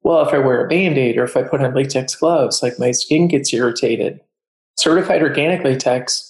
well, 0.03 0.27
if 0.27 0.35
I 0.35 0.39
wear 0.39 0.65
a 0.65 0.69
band 0.69 0.99
aid 0.99 1.17
or 1.17 1.25
if 1.25 1.37
I 1.37 1.43
put 1.43 1.61
on 1.61 1.75
latex 1.75 2.15
gloves, 2.17 2.63
like 2.63 2.79
my 2.79 2.91
skin 2.91 3.29
gets 3.29 3.53
irritated. 3.53 4.21
Certified 4.77 5.23
organic 5.23 5.65
latex 5.65 6.25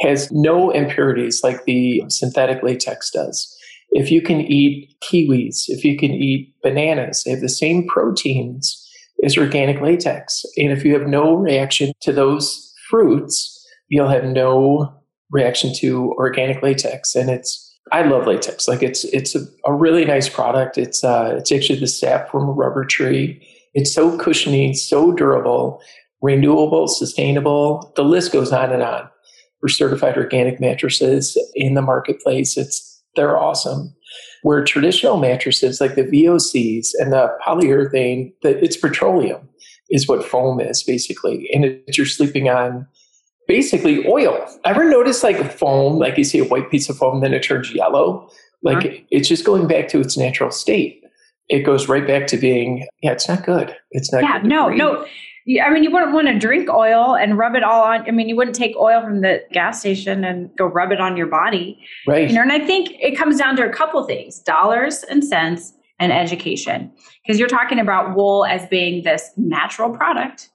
has 0.00 0.30
no 0.32 0.70
impurities 0.70 1.42
like 1.42 1.64
the 1.64 2.02
synthetic 2.08 2.62
latex 2.62 3.10
does. 3.10 3.50
If 3.90 4.10
you 4.10 4.22
can 4.22 4.40
eat 4.40 4.96
kiwis, 5.02 5.64
if 5.68 5.84
you 5.84 5.96
can 5.96 6.10
eat 6.10 6.52
bananas, 6.62 7.22
they 7.22 7.30
have 7.30 7.40
the 7.40 7.48
same 7.48 7.86
proteins 7.86 8.80
as 9.22 9.38
organic 9.38 9.80
latex. 9.80 10.44
And 10.56 10.72
if 10.72 10.84
you 10.84 10.92
have 10.98 11.08
no 11.08 11.34
reaction 11.34 11.92
to 12.02 12.12
those 12.12 12.72
fruits, 12.90 13.64
you'll 13.88 14.08
have 14.08 14.24
no 14.24 14.92
reaction 15.30 15.74
to 15.76 16.12
organic 16.12 16.62
latex. 16.62 17.14
And 17.14 17.30
it's 17.30 17.60
I 17.92 18.02
love 18.02 18.26
latex. 18.26 18.66
Like 18.66 18.82
it's 18.82 19.04
it's 19.04 19.34
a, 19.34 19.40
a 19.66 19.72
really 19.72 20.04
nice 20.04 20.28
product. 20.28 20.78
It's 20.78 21.04
uh 21.04 21.34
it's 21.38 21.52
actually 21.52 21.80
the 21.80 21.86
sap 21.86 22.30
from 22.30 22.48
a 22.48 22.52
rubber 22.52 22.84
tree. 22.84 23.46
It's 23.74 23.92
so 23.92 24.16
cushiony, 24.18 24.74
so 24.74 25.12
durable, 25.12 25.82
renewable, 26.22 26.88
sustainable. 26.88 27.92
The 27.96 28.04
list 28.04 28.32
goes 28.32 28.52
on 28.52 28.72
and 28.72 28.82
on 28.82 29.08
for 29.60 29.68
certified 29.68 30.16
organic 30.16 30.60
mattresses 30.60 31.36
in 31.54 31.74
the 31.74 31.82
marketplace. 31.82 32.56
It's 32.56 33.02
they're 33.16 33.38
awesome. 33.38 33.94
Where 34.42 34.64
traditional 34.64 35.16
mattresses 35.16 35.80
like 35.80 35.94
the 35.94 36.02
VOCs 36.02 36.88
and 36.98 37.12
the 37.12 37.34
polyurethane, 37.46 38.32
that 38.42 38.62
it's 38.62 38.76
petroleum 38.76 39.48
is 39.90 40.08
what 40.08 40.24
foam 40.24 40.60
is 40.60 40.82
basically, 40.82 41.48
and 41.52 41.64
it's, 41.64 41.96
you're 41.96 42.06
sleeping 42.06 42.48
on 42.48 42.86
basically 43.46 44.06
oil. 44.06 44.46
Ever 44.64 44.84
notice 44.88 45.22
like 45.22 45.52
foam, 45.52 45.98
like 45.98 46.16
you 46.16 46.24
see 46.24 46.38
a 46.38 46.44
white 46.44 46.70
piece 46.70 46.88
of 46.88 46.96
foam, 46.96 47.20
then 47.20 47.34
it 47.34 47.42
turns 47.42 47.72
yellow? 47.74 48.28
Like 48.62 48.86
uh-huh. 48.86 48.96
it's 49.10 49.28
just 49.28 49.44
going 49.44 49.66
back 49.66 49.88
to 49.88 50.00
its 50.00 50.16
natural 50.16 50.50
state. 50.50 51.02
It 51.48 51.60
goes 51.60 51.88
right 51.88 52.06
back 52.06 52.26
to 52.28 52.38
being, 52.38 52.86
yeah, 53.02 53.12
it's 53.12 53.28
not 53.28 53.44
good. 53.44 53.76
It's 53.90 54.10
not 54.12 54.22
yeah, 54.22 54.40
no, 54.42 54.68
no. 54.68 55.06
I 55.62 55.68
mean, 55.68 55.84
you 55.84 55.90
wouldn't 55.90 56.14
want 56.14 56.28
to 56.28 56.38
drink 56.38 56.70
oil 56.70 57.14
and 57.14 57.36
rub 57.36 57.54
it 57.54 57.62
all 57.62 57.82
on. 57.82 58.08
I 58.08 58.12
mean, 58.12 58.30
you 58.30 58.36
wouldn't 58.36 58.56
take 58.56 58.74
oil 58.76 59.02
from 59.02 59.20
the 59.20 59.42
gas 59.52 59.80
station 59.80 60.24
and 60.24 60.48
go 60.56 60.64
rub 60.64 60.90
it 60.90 61.00
on 61.00 61.18
your 61.18 61.26
body. 61.26 61.78
Right. 62.06 62.30
You 62.30 62.34
know, 62.34 62.40
and 62.40 62.50
I 62.50 62.60
think 62.60 62.92
it 62.98 63.14
comes 63.14 63.36
down 63.36 63.56
to 63.56 63.68
a 63.68 63.70
couple 63.70 64.02
things 64.04 64.38
dollars 64.38 65.04
and 65.04 65.22
cents 65.22 65.74
and 65.98 66.12
education. 66.12 66.90
Because 67.22 67.38
you're 67.38 67.48
talking 67.48 67.78
about 67.78 68.16
wool 68.16 68.46
as 68.46 68.66
being 68.68 69.04
this 69.04 69.30
natural 69.36 69.90
product 69.90 70.48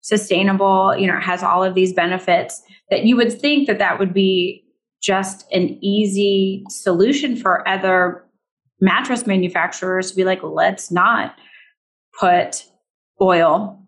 sustainable, 0.00 0.94
you 0.96 1.06
know, 1.06 1.18
has 1.20 1.42
all 1.42 1.62
of 1.62 1.74
these 1.74 1.92
benefits 1.92 2.62
that 2.90 3.04
you 3.04 3.16
would 3.16 3.32
think 3.32 3.66
that 3.66 3.78
that 3.78 3.98
would 3.98 4.14
be 4.14 4.64
just 5.02 5.50
an 5.52 5.78
easy 5.82 6.64
solution 6.68 7.36
for 7.36 7.66
other 7.68 8.24
mattress 8.80 9.26
manufacturers 9.26 10.10
to 10.10 10.16
be 10.16 10.24
like, 10.24 10.42
let's 10.42 10.90
not 10.90 11.34
put 12.18 12.64
oil 13.20 13.78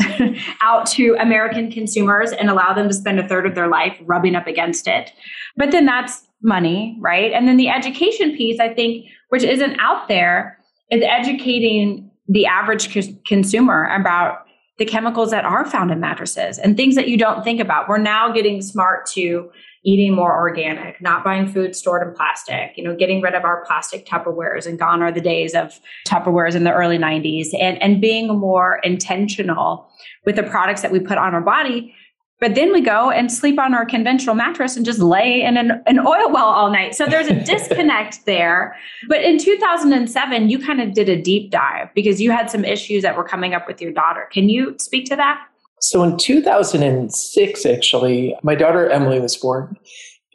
out 0.60 0.86
to 0.86 1.16
American 1.18 1.70
consumers 1.70 2.32
and 2.32 2.48
allow 2.48 2.72
them 2.72 2.88
to 2.88 2.94
spend 2.94 3.18
a 3.18 3.26
third 3.26 3.46
of 3.46 3.54
their 3.54 3.68
life 3.68 3.96
rubbing 4.02 4.34
up 4.34 4.46
against 4.46 4.86
it. 4.86 5.12
But 5.56 5.70
then 5.70 5.86
that's 5.86 6.22
money, 6.42 6.96
right? 7.00 7.32
And 7.32 7.48
then 7.48 7.56
the 7.56 7.68
education 7.68 8.36
piece, 8.36 8.60
I 8.60 8.72
think, 8.72 9.06
which 9.30 9.42
isn't 9.42 9.78
out 9.80 10.08
there, 10.08 10.58
is 10.90 11.02
educating 11.04 12.10
the 12.28 12.46
average 12.46 12.94
co- 12.94 13.12
consumer 13.26 13.84
about 13.94 14.46
the 14.78 14.84
chemicals 14.84 15.30
that 15.30 15.44
are 15.44 15.68
found 15.68 15.90
in 15.90 16.00
mattresses 16.00 16.58
and 16.58 16.76
things 16.76 16.94
that 16.94 17.08
you 17.08 17.16
don't 17.16 17.42
think 17.42 17.60
about. 17.60 17.88
We're 17.88 17.98
now 17.98 18.32
getting 18.32 18.62
smart 18.62 19.06
to 19.06 19.50
eating 19.84 20.14
more 20.14 20.36
organic, 20.36 21.00
not 21.00 21.24
buying 21.24 21.46
food 21.46 21.74
stored 21.74 22.06
in 22.06 22.14
plastic, 22.14 22.72
you 22.76 22.84
know, 22.84 22.94
getting 22.96 23.20
rid 23.20 23.34
of 23.34 23.44
our 23.44 23.64
plastic 23.64 24.06
Tupperwares 24.06 24.66
and 24.66 24.78
gone 24.78 25.02
are 25.02 25.12
the 25.12 25.20
days 25.20 25.54
of 25.54 25.80
Tupperwares 26.06 26.54
in 26.54 26.64
the 26.64 26.72
early 26.72 26.98
90s 26.98 27.48
and, 27.58 27.80
and 27.82 28.00
being 28.00 28.28
more 28.28 28.80
intentional 28.84 29.90
with 30.26 30.36
the 30.36 30.42
products 30.42 30.82
that 30.82 30.92
we 30.92 31.00
put 31.00 31.18
on 31.18 31.34
our 31.34 31.40
body 31.40 31.94
but 32.40 32.54
then 32.54 32.72
we 32.72 32.80
go 32.80 33.10
and 33.10 33.32
sleep 33.32 33.58
on 33.58 33.74
our 33.74 33.84
conventional 33.84 34.34
mattress 34.34 34.76
and 34.76 34.86
just 34.86 35.00
lay 35.00 35.42
in 35.42 35.56
an, 35.56 35.82
an 35.86 35.98
oil 35.98 36.30
well 36.30 36.46
all 36.46 36.70
night. 36.70 36.94
So 36.94 37.06
there's 37.06 37.26
a 37.26 37.34
disconnect 37.44 38.26
there. 38.26 38.76
But 39.08 39.22
in 39.22 39.38
2007, 39.38 40.48
you 40.48 40.58
kind 40.58 40.80
of 40.80 40.94
did 40.94 41.08
a 41.08 41.20
deep 41.20 41.50
dive 41.50 41.88
because 41.94 42.20
you 42.20 42.30
had 42.30 42.50
some 42.50 42.64
issues 42.64 43.02
that 43.02 43.16
were 43.16 43.24
coming 43.24 43.54
up 43.54 43.66
with 43.66 43.80
your 43.80 43.92
daughter. 43.92 44.28
Can 44.32 44.48
you 44.48 44.76
speak 44.78 45.06
to 45.06 45.16
that? 45.16 45.40
So 45.80 46.02
in 46.02 46.16
2006, 46.16 47.66
actually, 47.66 48.36
my 48.42 48.54
daughter 48.54 48.88
Emily 48.88 49.20
was 49.20 49.36
born. 49.36 49.76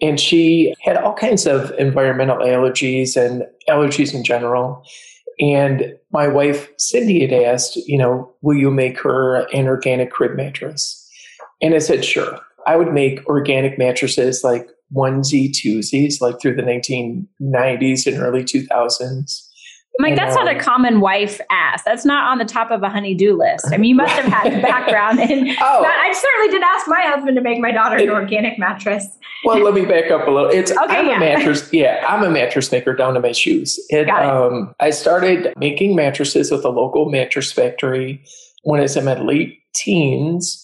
And 0.01 0.19
she 0.19 0.73
had 0.81 0.97
all 0.97 1.13
kinds 1.13 1.45
of 1.45 1.71
environmental 1.79 2.37
allergies 2.37 3.15
and 3.15 3.43
allergies 3.69 4.13
in 4.13 4.25
general. 4.25 4.83
And 5.39 5.95
my 6.11 6.27
wife, 6.27 6.69
Cindy, 6.77 7.21
had 7.21 7.31
asked, 7.31 7.77
you 7.77 7.97
know, 7.97 8.33
will 8.41 8.57
you 8.57 8.69
make 8.69 8.99
her 8.99 9.47
an 9.53 9.67
organic 9.67 10.11
crib 10.11 10.35
mattress? 10.35 11.02
And 11.63 11.73
I 11.73 11.79
said, 11.79 12.03
sure. 12.03 12.39
I 12.67 12.75
would 12.75 12.93
make 12.93 13.25
organic 13.25 13.77
mattresses 13.77 14.43
like 14.43 14.69
onesie, 14.93 15.49
twosies, 15.49 16.21
like 16.21 16.39
through 16.39 16.55
the 16.55 16.61
1990s 16.61 18.05
and 18.05 18.21
early 18.21 18.43
2000s. 18.43 19.47
Mike, 19.99 20.15
that's 20.15 20.35
um, 20.35 20.45
not 20.45 20.55
a 20.55 20.59
common 20.59 21.01
wife 21.01 21.39
ask. 21.51 21.85
That's 21.85 22.03
not 22.03 22.29
on 22.31 22.39
the 22.39 22.45
top 22.45 22.71
of 22.71 22.81
a 22.81 22.89
honeydew 22.89 23.37
list. 23.37 23.67
I 23.71 23.77
mean, 23.77 23.89
you 23.89 23.95
must 23.95 24.13
have 24.13 24.25
had 24.25 24.51
a 24.51 24.61
background 24.61 25.19
in 25.19 25.49
oh, 25.61 25.81
that. 25.83 26.01
I 26.03 26.11
certainly 26.11 26.51
did 26.51 26.63
ask 26.63 26.87
my 26.87 27.01
husband 27.01 27.35
to 27.35 27.41
make 27.41 27.59
my 27.59 27.71
daughter 27.71 27.97
an 27.97 28.09
organic 28.09 28.57
mattress. 28.57 29.05
Well, 29.45 29.59
let 29.59 29.75
me 29.75 29.85
back 29.85 30.09
up 30.09 30.27
a 30.27 30.31
little. 30.31 30.49
It's 30.49 30.71
okay, 30.83 30.97
I'm 30.97 31.05
yeah. 31.05 31.17
a 31.17 31.19
mattress. 31.19 31.71
Yeah, 31.71 32.03
I'm 32.09 32.23
a 32.23 32.31
mattress 32.31 32.71
maker 32.71 32.95
down 32.95 33.13
to 33.13 33.19
my 33.19 33.33
shoes. 33.33 33.79
And 33.91 34.09
um, 34.09 34.73
I 34.79 34.89
started 34.89 35.53
making 35.57 35.95
mattresses 35.95 36.49
with 36.49 36.65
a 36.65 36.69
local 36.69 37.09
mattress 37.09 37.51
factory 37.51 38.23
when 38.63 38.79
I 38.79 38.83
was 38.83 38.97
in 38.97 39.05
my 39.05 39.19
late 39.19 39.59
teens 39.75 40.63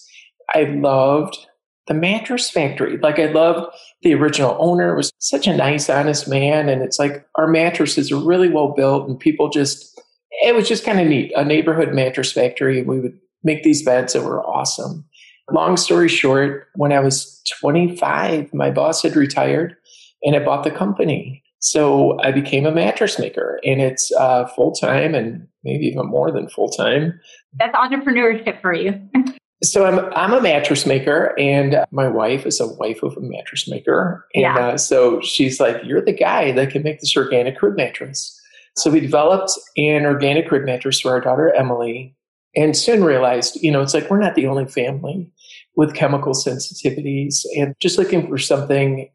I 0.54 0.64
loved 0.64 1.46
the 1.86 1.94
mattress 1.94 2.50
factory. 2.50 2.98
Like 2.98 3.18
I 3.18 3.26
loved 3.26 3.74
the 4.02 4.14
original 4.14 4.56
owner. 4.60 4.94
Was 4.94 5.12
such 5.18 5.46
a 5.46 5.56
nice, 5.56 5.90
honest 5.90 6.28
man. 6.28 6.68
And 6.68 6.82
it's 6.82 6.98
like 6.98 7.26
our 7.36 7.48
mattresses 7.48 8.12
are 8.12 8.24
really 8.24 8.48
well 8.48 8.72
built 8.74 9.08
and 9.08 9.18
people 9.18 9.48
just 9.48 10.00
it 10.42 10.54
was 10.54 10.68
just 10.68 10.84
kind 10.84 11.00
of 11.00 11.08
neat. 11.08 11.32
A 11.36 11.44
neighborhood 11.44 11.92
mattress 11.92 12.32
factory. 12.32 12.78
And 12.78 12.88
we 12.88 13.00
would 13.00 13.18
make 13.42 13.62
these 13.62 13.82
beds 13.82 14.12
that 14.12 14.22
were 14.22 14.46
awesome. 14.46 15.04
Long 15.50 15.76
story 15.76 16.08
short, 16.08 16.68
when 16.76 16.92
I 16.92 17.00
was 17.00 17.42
25, 17.60 18.54
my 18.54 18.70
boss 18.70 19.02
had 19.02 19.16
retired 19.16 19.74
and 20.22 20.36
I 20.36 20.38
bought 20.38 20.62
the 20.62 20.70
company. 20.70 21.42
So 21.58 22.18
I 22.22 22.30
became 22.30 22.66
a 22.66 22.70
mattress 22.70 23.18
maker 23.18 23.60
and 23.64 23.82
it's 23.82 24.12
uh, 24.12 24.46
full 24.46 24.72
time 24.72 25.14
and 25.14 25.46
maybe 25.64 25.86
even 25.86 26.06
more 26.06 26.30
than 26.30 26.48
full 26.48 26.70
time. 26.70 27.20
That's 27.58 27.74
entrepreneurship 27.74 28.60
for 28.60 28.72
you. 28.72 29.00
So 29.62 29.84
I'm 29.84 29.98
I'm 30.14 30.32
a 30.32 30.40
mattress 30.40 30.86
maker, 30.86 31.34
and 31.38 31.84
my 31.90 32.08
wife 32.08 32.46
is 32.46 32.60
a 32.60 32.66
wife 32.66 33.02
of 33.02 33.16
a 33.16 33.20
mattress 33.20 33.68
maker, 33.68 34.26
and 34.34 34.42
yeah. 34.42 34.58
uh, 34.58 34.78
so 34.78 35.20
she's 35.20 35.60
like, 35.60 35.76
"You're 35.84 36.04
the 36.04 36.12
guy 36.14 36.52
that 36.52 36.70
can 36.70 36.82
make 36.82 37.00
this 37.00 37.16
organic 37.16 37.58
crib 37.58 37.76
mattress." 37.76 38.40
So 38.76 38.90
we 38.90 39.00
developed 39.00 39.52
an 39.76 40.06
organic 40.06 40.48
crib 40.48 40.64
mattress 40.64 41.00
for 41.00 41.10
our 41.10 41.20
daughter 41.20 41.52
Emily, 41.54 42.16
and 42.56 42.74
soon 42.74 43.04
realized, 43.04 43.56
you 43.62 43.70
know, 43.70 43.82
it's 43.82 43.92
like 43.92 44.08
we're 44.08 44.20
not 44.20 44.34
the 44.34 44.46
only 44.46 44.66
family 44.66 45.30
with 45.76 45.94
chemical 45.94 46.32
sensitivities, 46.32 47.44
and 47.56 47.74
just 47.80 47.98
looking 47.98 48.28
for 48.28 48.38
something 48.38 49.10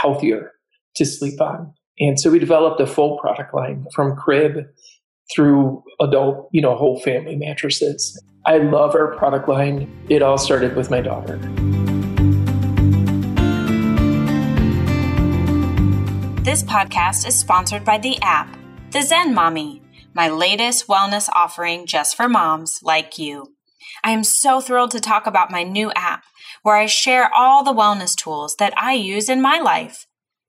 healthier 0.00 0.52
to 0.94 1.04
sleep 1.04 1.40
on. 1.40 1.72
And 1.98 2.18
so 2.18 2.30
we 2.30 2.38
developed 2.38 2.80
a 2.80 2.86
full 2.86 3.18
product 3.18 3.54
line 3.54 3.86
from 3.94 4.16
crib 4.16 4.66
through 5.34 5.82
adult, 6.00 6.48
you 6.52 6.60
know, 6.60 6.74
whole 6.74 7.00
family 7.00 7.36
mattresses. 7.36 8.20
I 8.46 8.58
love 8.58 8.94
our 8.94 9.16
product 9.16 9.48
line. 9.48 10.06
It 10.08 10.22
all 10.22 10.38
started 10.38 10.74
with 10.74 10.90
my 10.90 11.00
daughter. 11.00 11.38
This 16.42 16.64
podcast 16.64 17.26
is 17.26 17.38
sponsored 17.38 17.84
by 17.84 17.98
the 17.98 18.20
app, 18.20 18.58
The 18.90 19.02
Zen 19.02 19.32
Mommy, 19.32 19.80
my 20.12 20.28
latest 20.28 20.88
wellness 20.88 21.28
offering 21.32 21.86
just 21.86 22.16
for 22.16 22.28
moms 22.28 22.80
like 22.82 23.16
you. 23.16 23.54
I 24.02 24.10
am 24.10 24.24
so 24.24 24.60
thrilled 24.60 24.90
to 24.90 25.00
talk 25.00 25.26
about 25.26 25.50
my 25.50 25.62
new 25.62 25.92
app 25.92 26.24
where 26.62 26.76
I 26.76 26.86
share 26.86 27.30
all 27.34 27.62
the 27.62 27.72
wellness 27.72 28.16
tools 28.16 28.56
that 28.58 28.74
I 28.76 28.94
use 28.94 29.28
in 29.28 29.40
my 29.40 29.60
life. 29.60 30.06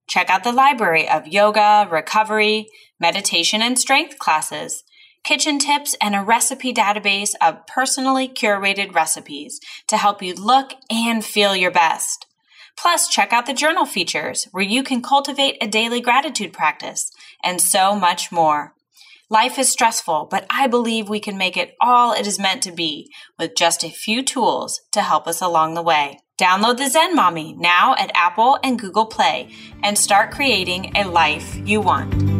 Check 0.07 0.29
out 0.29 0.43
the 0.43 0.51
library 0.51 1.07
of 1.07 1.27
yoga, 1.27 1.87
recovery, 1.89 2.67
meditation, 3.03 3.61
and 3.61 3.77
strength 3.77 4.17
classes 4.17 4.83
kitchen 5.23 5.57
tips, 5.57 5.95
and 6.01 6.15
a 6.15 6.21
recipe 6.21 6.73
database 6.73 7.31
of 7.41 7.65
personally 7.65 8.27
curated 8.27 8.93
recipes 8.93 9.59
to 9.87 9.97
help 9.97 10.21
you 10.21 10.33
look 10.35 10.73
and 10.89 11.23
feel 11.23 11.55
your 11.55 11.71
best. 11.71 12.25
Plus, 12.77 13.07
check 13.07 13.31
out 13.31 13.45
the 13.45 13.53
journal 13.53 13.85
features 13.85 14.47
where 14.51 14.63
you 14.63 14.83
can 14.83 15.01
cultivate 15.01 15.57
a 15.61 15.67
daily 15.67 16.01
gratitude 16.01 16.51
practice 16.51 17.11
and 17.43 17.61
so 17.61 17.95
much 17.95 18.31
more. 18.31 18.73
Life 19.29 19.57
is 19.57 19.71
stressful, 19.71 20.27
but 20.29 20.45
I 20.49 20.67
believe 20.67 21.07
we 21.07 21.19
can 21.19 21.37
make 21.37 21.55
it 21.55 21.75
all 21.79 22.13
it 22.13 22.27
is 22.27 22.39
meant 22.39 22.61
to 22.63 22.71
be 22.71 23.11
with 23.39 23.55
just 23.55 23.83
a 23.83 23.89
few 23.89 24.23
tools 24.23 24.81
to 24.91 25.01
help 25.01 25.27
us 25.27 25.41
along 25.41 25.75
the 25.75 25.81
way. 25.81 26.19
Download 26.37 26.77
the 26.77 26.89
Zen 26.89 27.15
Mommy 27.15 27.53
now 27.57 27.95
at 27.97 28.11
Apple 28.15 28.59
and 28.63 28.79
Google 28.79 29.05
Play 29.05 29.49
and 29.83 29.97
start 29.97 30.31
creating 30.31 30.91
a 30.97 31.05
life 31.05 31.55
you 31.65 31.79
want. 31.79 32.32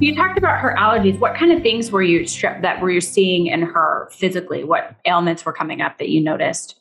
You 0.00 0.14
talked 0.14 0.38
about 0.38 0.60
her 0.60 0.76
allergies. 0.78 1.18
What 1.18 1.34
kind 1.34 1.50
of 1.50 1.62
things 1.62 1.90
were 1.90 2.02
you 2.02 2.24
that 2.62 2.80
were 2.80 2.90
you 2.90 3.00
seeing 3.00 3.48
in 3.48 3.62
her 3.62 4.08
physically? 4.12 4.62
What 4.62 4.94
ailments 5.04 5.44
were 5.44 5.52
coming 5.52 5.80
up 5.80 5.98
that 5.98 6.08
you 6.08 6.22
noticed? 6.22 6.76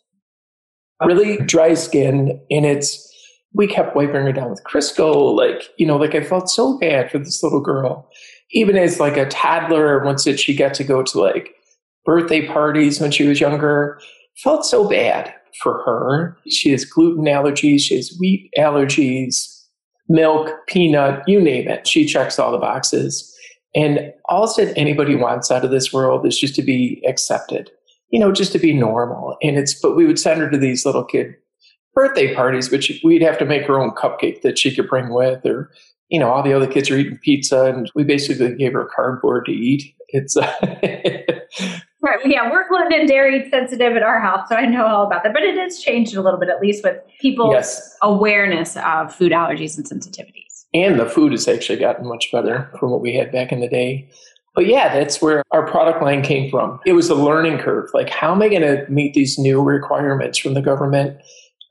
Really 1.04 1.38
dry 1.38 1.74
skin, 1.74 2.40
and 2.52 2.66
it's 2.66 3.04
we 3.54 3.66
kept 3.68 3.96
wiping 3.96 4.16
her 4.16 4.32
down 4.32 4.52
with 4.52 4.64
Crisco. 4.64 5.36
Like, 5.36 5.64
you 5.78 5.86
know, 5.88 5.98
like 5.98 6.14
I 6.14 6.24
felt 6.24 6.50
so 6.50 6.78
bad 6.78 7.10
for 7.10 7.18
this 7.18 7.42
little 7.42 7.62
girl. 7.62 8.08
Even 8.52 8.78
as 8.78 9.00
like 9.00 9.18
a 9.18 9.28
toddler, 9.28 10.04
once 10.06 10.24
that 10.26 10.40
she 10.40 10.56
got 10.56 10.74
to 10.76 10.84
go 10.84 11.02
to 11.02 11.20
like 11.20 11.56
birthday 12.06 12.48
parties 12.48 13.02
when 13.02 13.12
she 13.12 13.28
was 13.28 13.40
younger, 13.40 14.00
felt 14.44 14.64
so 14.64 14.88
bad 14.88 15.34
for 15.62 15.82
her. 15.84 16.38
She 16.48 16.70
has 16.72 16.86
gluten 16.86 17.26
allergies, 17.26 17.82
she 17.82 17.96
has 17.96 18.16
wheat 18.20 18.52
allergies, 18.58 19.57
milk, 20.10 20.50
peanut, 20.68 21.24
you 21.28 21.42
name 21.42 21.68
it. 21.68 21.88
She 21.88 22.06
checks 22.06 22.40
all 22.40 22.52
the 22.52 22.58
boxes. 22.58 23.34
And 23.76 24.14
all 24.26 24.52
that 24.56 24.74
anybody 24.78 25.16
wants 25.16 25.52
out 25.52 25.66
of 25.66 25.72
this 25.72 25.94
world 25.94 26.26
is 26.26 26.40
just 26.40 26.56
to 26.56 26.62
be 26.62 27.04
accepted, 27.08 27.70
you 28.10 28.20
know, 28.20 28.32
just 28.32 28.52
to 28.54 28.60
be 28.60 28.74
normal. 28.74 29.38
And 29.44 29.58
it's, 29.58 29.74
but 29.74 29.96
we 29.96 30.06
would 30.08 30.18
send 30.18 30.40
her 30.42 30.50
to 30.50 30.58
these 30.58 30.86
little 30.86 31.04
kid 31.04 31.36
birthday 31.94 32.34
parties, 32.34 32.72
which 32.72 33.02
we'd 33.04 33.22
have 33.22 33.38
to 33.40 33.46
make 33.46 33.64
her 33.64 33.80
own 33.80 33.92
cupcake 33.92 34.42
that 34.42 34.58
she 34.58 34.74
could 34.74 34.88
bring 34.88 35.14
with, 35.14 35.46
or 35.46 35.72
you 36.10 36.20
know, 36.20 36.30
all 36.30 36.44
the 36.44 36.54
other 36.54 36.68
kids 36.68 36.90
are 36.90 36.98
eating 36.98 37.20
pizza, 37.22 37.66
and 37.66 37.92
we 37.94 38.04
basically 38.04 38.56
gave 38.56 38.74
her 38.74 38.90
cardboard 38.96 39.46
to 39.46 39.52
eat. 39.52 39.94
It's 40.10 40.38
uh, 40.38 41.40
right, 42.02 42.20
yeah, 42.26 42.50
we're 42.50 42.68
gluten 42.68 42.94
and 42.94 43.08
dairy 43.08 43.50
sensitive 43.50 43.96
at 43.96 44.04
our 44.04 44.20
house, 44.20 44.48
so 44.50 44.56
I 44.56 44.66
know 44.66 44.86
all 44.86 45.06
about 45.06 45.24
that. 45.24 45.34
But 45.34 45.44
it 45.44 45.58
has 45.58 45.80
changed 45.80 46.16
a 46.16 46.22
little 46.22 46.40
bit, 46.40 46.50
at 46.50 46.62
least 46.62 46.84
with 46.84 46.98
people's 47.20 47.54
yes. 47.54 47.98
awareness 48.02 48.78
of 48.78 49.14
food 49.14 49.32
allergies 49.32 49.78
and 49.78 49.86
sensitivities. 49.86 50.66
And 50.74 51.00
the 51.00 51.06
food 51.08 51.32
has 51.32 51.48
actually 51.48 51.80
gotten 51.80 52.08
much 52.08 52.32
better 52.32 52.72
from 52.80 52.92
what 52.92 53.02
we 53.02 53.16
had 53.16 53.32
back 53.32 53.52
in 53.52 53.62
the 53.62 53.70
day. 53.70 54.10
But 54.54 54.66
yeah, 54.66 54.94
that's 54.94 55.22
where 55.22 55.44
our 55.52 55.68
product 55.68 56.02
line 56.02 56.24
came 56.24 56.50
from. 56.50 56.80
It 56.86 56.94
was 56.94 57.10
a 57.10 57.16
learning 57.16 57.60
curve. 57.60 57.90
Like, 57.94 58.10
how 58.10 58.34
am 58.34 58.42
I 58.42 58.50
going 58.50 58.64
to 58.64 58.86
meet 58.90 59.14
these 59.14 59.38
new 59.38 59.62
requirements 59.62 60.38
from 60.38 60.54
the 60.54 60.62
government? 60.62 61.18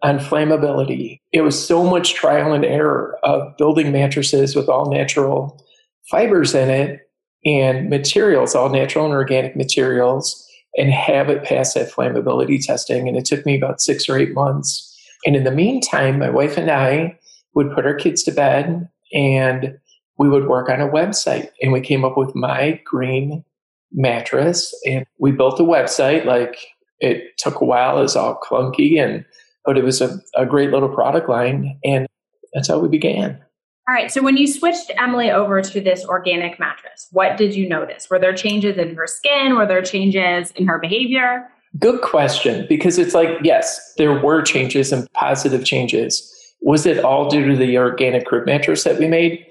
on 0.03 0.19
flammability. 0.19 1.21
It 1.33 1.41
was 1.41 1.67
so 1.67 1.83
much 1.83 2.15
trial 2.15 2.53
and 2.53 2.65
error 2.65 3.19
of 3.23 3.57
building 3.57 3.93
mattresses 3.93 4.55
with 4.55 4.69
all 4.69 4.91
natural 4.91 5.65
fibers 6.11 6.55
in 6.55 6.71
it 6.71 7.06
and 7.47 7.89
materials, 7.89 8.55
all 8.55 8.69
natural 8.69 9.05
and 9.05 9.15
organic 9.15 9.57
materials, 9.57 10.47
and 10.77 10.91
have 10.91 11.31
it 11.31 11.45
pass 11.45 11.73
that 11.73 11.91
flammability 11.91 12.63
testing. 12.63 13.09
And 13.09 13.17
it 13.17 13.25
took 13.25 13.47
me 13.47 13.57
about 13.57 13.81
six 13.81 14.09
or 14.09 14.19
eight 14.19 14.35
months. 14.35 14.93
And 15.25 15.37
in 15.37 15.45
the 15.45 15.53
meantime, 15.53 16.19
my 16.19 16.29
wife 16.29 16.59
and 16.59 16.71
I 16.71 17.19
would 17.55 17.73
put 17.73 17.87
our 17.87 17.95
kids 17.95 18.23
to 18.25 18.33
bed 18.33 18.89
and 19.15 19.79
we 20.19 20.29
would 20.29 20.49
work 20.49 20.69
on 20.69 20.81
a 20.81 20.89
website. 20.89 21.49
And 21.63 21.73
we 21.73 21.81
came 21.81 22.05
up 22.05 22.17
with 22.17 22.35
my 22.35 22.81
green 22.85 23.45
mattress 23.93 24.75
and 24.85 25.07
we 25.19 25.31
built 25.31 25.61
a 25.61 25.65
website. 25.65 26.25
Like 26.25 26.59
it 26.99 27.39
took 27.39 27.61
a 27.61 27.65
while, 27.65 27.99
it 27.99 28.03
was 28.03 28.17
all 28.17 28.39
clunky 28.43 29.01
and 29.01 29.25
but 29.65 29.77
it 29.77 29.85
was 29.85 30.01
a, 30.01 30.19
a 30.37 30.47
great 30.47 30.71
little 30.71 30.89
product 30.89 31.29
line. 31.29 31.79
And 31.85 32.07
that's 32.55 32.69
how 32.69 32.79
we 32.79 32.89
began. 32.89 33.41
All 33.89 33.95
right. 33.95 34.11
So 34.11 34.21
when 34.21 34.37
you 34.37 34.49
switched 34.49 34.91
Emily 34.99 35.31
over 35.31 35.63
to 35.63 35.81
this 35.81 36.05
organic 36.05 36.59
mattress, 36.59 37.07
what 37.13 37.37
did 37.37 37.55
you 37.55 37.69
notice? 37.69 38.11
Were 38.11 38.19
there 38.19 38.35
changes 38.35 38.77
in 38.77 38.97
her 38.97 39.07
skin? 39.07 39.57
Were 39.57 39.67
there 39.67 39.83
changes 39.83 40.51
in 40.53 40.67
her 40.67 40.79
behavior? 40.79 41.49
Good 41.79 42.01
question. 42.01 42.67
Because 42.69 42.99
it's 42.99 43.15
like, 43.15 43.29
yes, 43.45 43.95
there 43.97 44.19
were 44.21 44.43
changes 44.43 44.93
and 44.93 45.11
positive 45.13 45.65
changes. 45.65 46.33
Was 46.63 46.85
it 46.85 47.05
all 47.05 47.29
due 47.29 47.47
to 47.49 47.57
the 47.57 47.79
organic 47.79 48.27
crib 48.27 48.47
mattress 48.47 48.83
that 48.83 48.99
we 48.99 49.07
made? 49.07 49.47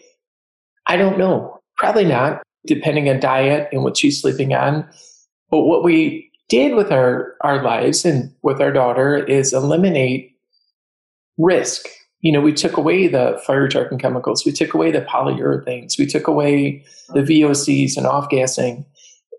I 0.88 0.98
don't 0.98 1.18
know. 1.18 1.60
Probably 1.78 2.06
not, 2.06 2.44
depending 2.66 3.10
on 3.10 3.22
diet 3.22 3.70
and 3.72 3.84
what 3.84 3.96
she's 3.96 4.22
sleeping 4.22 4.54
on. 4.54 4.86
But 5.50 5.62
what 5.62 5.84
we 5.84 6.30
did 6.50 6.76
with 6.76 6.92
our, 6.92 7.36
our 7.42 7.64
lives 7.64 8.04
and 8.04 8.34
with 8.42 8.60
our 8.60 8.72
daughter 8.72 9.16
is 9.16 9.54
eliminate 9.54 10.36
risk. 11.38 11.88
You 12.22 12.32
know, 12.32 12.42
we 12.42 12.54
took 12.54 12.78
away 12.78 13.08
the 13.08 13.42
fire 13.46 13.68
retardant 13.68 14.00
chemicals, 14.00 14.46
we 14.46 14.52
took 14.52 14.74
away 14.74 14.92
the 14.92 15.02
polyurethanes, 15.02 16.00
we 16.00 16.06
took 16.06 16.28
away 16.28 16.84
the 17.10 17.22
VOCs 17.22 17.98
and 17.98 18.08
off 18.08 18.30
gassing. 18.30 18.86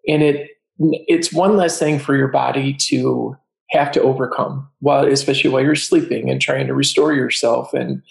And 0.09 0.23
it 0.23 0.51
it's 0.79 1.33
one 1.33 1.57
less 1.57 1.79
thing 1.79 1.99
for 1.99 2.15
your 2.15 2.29
body 2.29 2.75
to 2.75 3.35
have 3.71 3.91
to 3.91 4.03
overcome 4.03 4.69
while 4.81 5.07
especially 5.07 5.51
while 5.51 5.63
you're 5.63 5.75
sleeping 5.75 6.31
and 6.31 6.41
trying 6.41 6.67
to 6.67 6.75
restore 6.75 7.15
yourself 7.15 7.73
and 7.73 8.03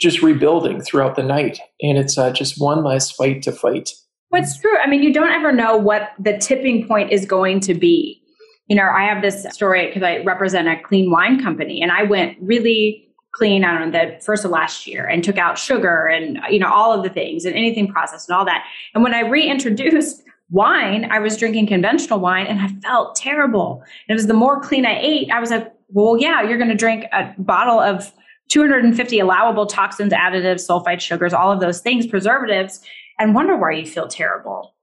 just 0.00 0.22
rebuilding 0.22 0.80
throughout 0.80 1.16
the 1.16 1.22
night. 1.22 1.58
And 1.80 1.98
it's 1.98 2.16
uh, 2.16 2.30
just 2.32 2.60
one 2.60 2.84
less 2.84 3.10
fight 3.10 3.42
to 3.42 3.52
fight. 3.52 3.90
What's 4.30 4.58
true? 4.58 4.78
I 4.78 4.88
mean, 4.88 5.02
you 5.02 5.12
don't 5.12 5.30
ever 5.30 5.52
know 5.52 5.76
what 5.76 6.10
the 6.18 6.38
tipping 6.38 6.88
point 6.88 7.12
is 7.12 7.26
going 7.26 7.60
to 7.60 7.74
be 7.74 8.22
you 8.72 8.76
know, 8.76 8.88
I 8.88 9.04
have 9.04 9.22
this 9.22 9.46
story 9.50 9.86
because 9.86 10.02
I 10.02 10.18
represent 10.18 10.68
a 10.68 10.80
clean 10.80 11.10
wine 11.10 11.42
company 11.42 11.82
and 11.82 11.90
I 11.92 12.04
went 12.04 12.38
really 12.40 13.06
clean 13.32 13.64
on 13.64 13.90
the 13.92 14.18
first 14.24 14.44
of 14.44 14.50
last 14.50 14.86
year 14.86 15.06
and 15.06 15.24
took 15.24 15.38
out 15.38 15.58
sugar 15.58 16.06
and, 16.06 16.38
you 16.50 16.58
know, 16.58 16.70
all 16.70 16.92
of 16.92 17.02
the 17.02 17.08
things 17.08 17.44
and 17.44 17.56
anything 17.56 17.88
processed 17.88 18.28
and 18.28 18.36
all 18.36 18.44
that. 18.44 18.64
And 18.94 19.02
when 19.02 19.14
I 19.14 19.20
reintroduced 19.20 20.22
wine, 20.50 21.10
I 21.10 21.18
was 21.18 21.38
drinking 21.38 21.66
conventional 21.66 22.20
wine 22.20 22.46
and 22.46 22.60
I 22.60 22.68
felt 22.86 23.16
terrible. 23.16 23.82
And 24.06 24.14
it 24.14 24.14
was 24.14 24.26
the 24.26 24.34
more 24.34 24.60
clean 24.60 24.84
I 24.84 24.98
ate, 25.00 25.30
I 25.30 25.40
was 25.40 25.50
like, 25.50 25.72
well, 25.88 26.18
yeah, 26.18 26.42
you're 26.42 26.58
going 26.58 26.70
to 26.70 26.76
drink 26.76 27.04
a 27.12 27.34
bottle 27.38 27.80
of 27.80 28.12
250 28.50 29.18
allowable 29.18 29.66
toxins, 29.66 30.12
additives, 30.12 30.68
sulfite 30.68 31.00
sugars, 31.00 31.32
all 31.32 31.50
of 31.50 31.60
those 31.60 31.80
things, 31.80 32.06
preservatives, 32.06 32.82
and 33.18 33.34
wonder 33.34 33.56
why 33.56 33.72
you 33.72 33.86
feel 33.86 34.08
terrible. 34.08 34.74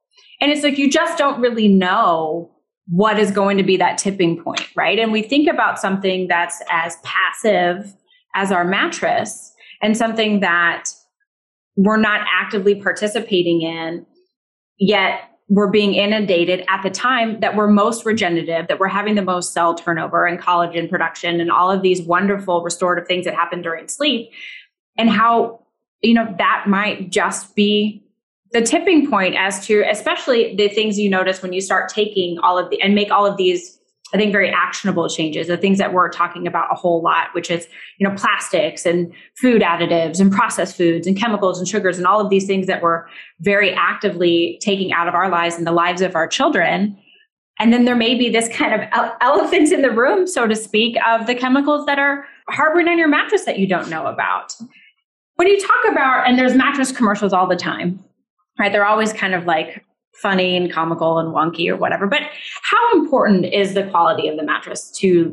And 0.41 0.51
it's 0.51 0.63
like 0.63 0.77
you 0.77 0.89
just 0.89 1.17
don't 1.17 1.39
really 1.39 1.67
know 1.67 2.51
what 2.87 3.19
is 3.19 3.29
going 3.29 3.57
to 3.57 3.63
be 3.63 3.77
that 3.77 3.99
tipping 3.99 4.41
point, 4.41 4.67
right? 4.75 4.97
And 4.97 5.11
we 5.11 5.21
think 5.21 5.47
about 5.47 5.79
something 5.79 6.27
that's 6.27 6.61
as 6.71 6.97
passive 7.03 7.93
as 8.35 8.51
our 8.51 8.63
mattress 8.63 9.53
and 9.81 9.95
something 9.95 10.39
that 10.41 10.89
we're 11.75 11.97
not 11.97 12.25
actively 12.27 12.75
participating 12.75 13.61
in, 13.61 14.05
yet 14.77 15.21
we're 15.47 15.69
being 15.69 15.95
inundated 15.95 16.63
at 16.67 16.83
the 16.83 16.89
time 16.89 17.39
that 17.39 17.55
we're 17.55 17.67
most 17.67 18.05
regenerative, 18.05 18.67
that 18.67 18.79
we're 18.79 18.87
having 18.87 19.15
the 19.15 19.21
most 19.21 19.51
cell 19.51 19.73
turnover 19.73 20.25
and 20.25 20.39
collagen 20.39 20.87
production 20.89 21.41
and 21.41 21.51
all 21.51 21.71
of 21.71 21.81
these 21.81 22.03
wonderful 22.03 22.61
restorative 22.61 23.07
things 23.07 23.25
that 23.25 23.33
happen 23.33 23.61
during 23.61 23.87
sleep. 23.87 24.29
And 24.97 25.09
how, 25.09 25.65
you 26.01 26.13
know, 26.13 26.35
that 26.37 26.65
might 26.67 27.09
just 27.09 27.55
be 27.55 28.03
the 28.51 28.61
tipping 28.61 29.09
point 29.09 29.35
as 29.35 29.65
to 29.65 29.83
especially 29.89 30.55
the 30.55 30.69
things 30.69 30.99
you 30.99 31.09
notice 31.09 31.41
when 31.41 31.53
you 31.53 31.61
start 31.61 31.89
taking 31.89 32.37
all 32.39 32.57
of 32.57 32.69
the 32.69 32.81
and 32.81 32.93
make 32.93 33.11
all 33.11 33.25
of 33.25 33.37
these 33.37 33.78
I 34.13 34.17
think 34.17 34.31
very 34.31 34.49
actionable 34.49 35.07
changes, 35.07 35.47
the 35.47 35.57
things 35.57 35.77
that 35.77 35.93
we're 35.93 36.09
talking 36.09 36.47
about 36.47 36.67
a 36.71 36.75
whole 36.75 37.01
lot, 37.01 37.27
which 37.33 37.51
is, 37.51 37.67
you 37.99 38.07
know, 38.07 38.15
plastics 38.15 38.85
and 38.85 39.13
food 39.35 39.61
additives 39.61 40.19
and 40.19 40.31
processed 40.31 40.75
foods 40.75 41.05
and 41.05 41.15
chemicals 41.15 41.59
and 41.59 41.67
sugars 41.67 41.97
and 41.97 42.07
all 42.07 42.19
of 42.19 42.29
these 42.29 42.47
things 42.47 42.65
that 42.67 42.81
we're 42.81 43.05
very 43.39 43.71
actively 43.73 44.57
taking 44.61 44.91
out 44.91 45.07
of 45.07 45.13
our 45.13 45.29
lives 45.29 45.55
and 45.55 45.67
the 45.67 45.71
lives 45.71 46.01
of 46.01 46.15
our 46.15 46.27
children. 46.27 46.97
And 47.59 47.71
then 47.71 47.85
there 47.85 47.95
may 47.95 48.15
be 48.15 48.29
this 48.29 48.49
kind 48.49 48.73
of 48.73 48.89
elephant 49.21 49.71
in 49.71 49.81
the 49.81 49.91
room, 49.91 50.25
so 50.25 50.47
to 50.47 50.55
speak, 50.55 50.97
of 51.07 51.27
the 51.27 51.35
chemicals 51.35 51.85
that 51.85 51.99
are 51.99 52.25
harbored 52.49 52.87
on 52.87 52.97
your 52.97 53.09
mattress 53.09 53.45
that 53.45 53.59
you 53.59 53.67
don't 53.67 53.89
know 53.89 54.07
about. 54.07 54.55
When 55.35 55.47
you 55.47 55.59
talk 55.59 55.91
about, 55.91 56.27
and 56.27 56.39
there's 56.39 56.55
mattress 56.55 56.91
commercials 56.91 57.31
all 57.31 57.47
the 57.47 57.55
time, 57.55 58.03
right? 58.57 58.71
They're 58.71 58.85
always 58.85 59.13
kind 59.13 59.35
of 59.35 59.45
like 59.45 59.83
funny 60.21 60.55
and 60.55 60.71
comical 60.71 61.19
and 61.19 61.33
wonky 61.33 61.69
or 61.69 61.77
whatever. 61.77 62.07
But 62.07 62.23
how 62.61 62.93
important 62.93 63.45
is 63.45 63.73
the 63.73 63.83
quality 63.83 64.27
of 64.27 64.37
the 64.37 64.43
mattress 64.43 64.91
to 64.99 65.31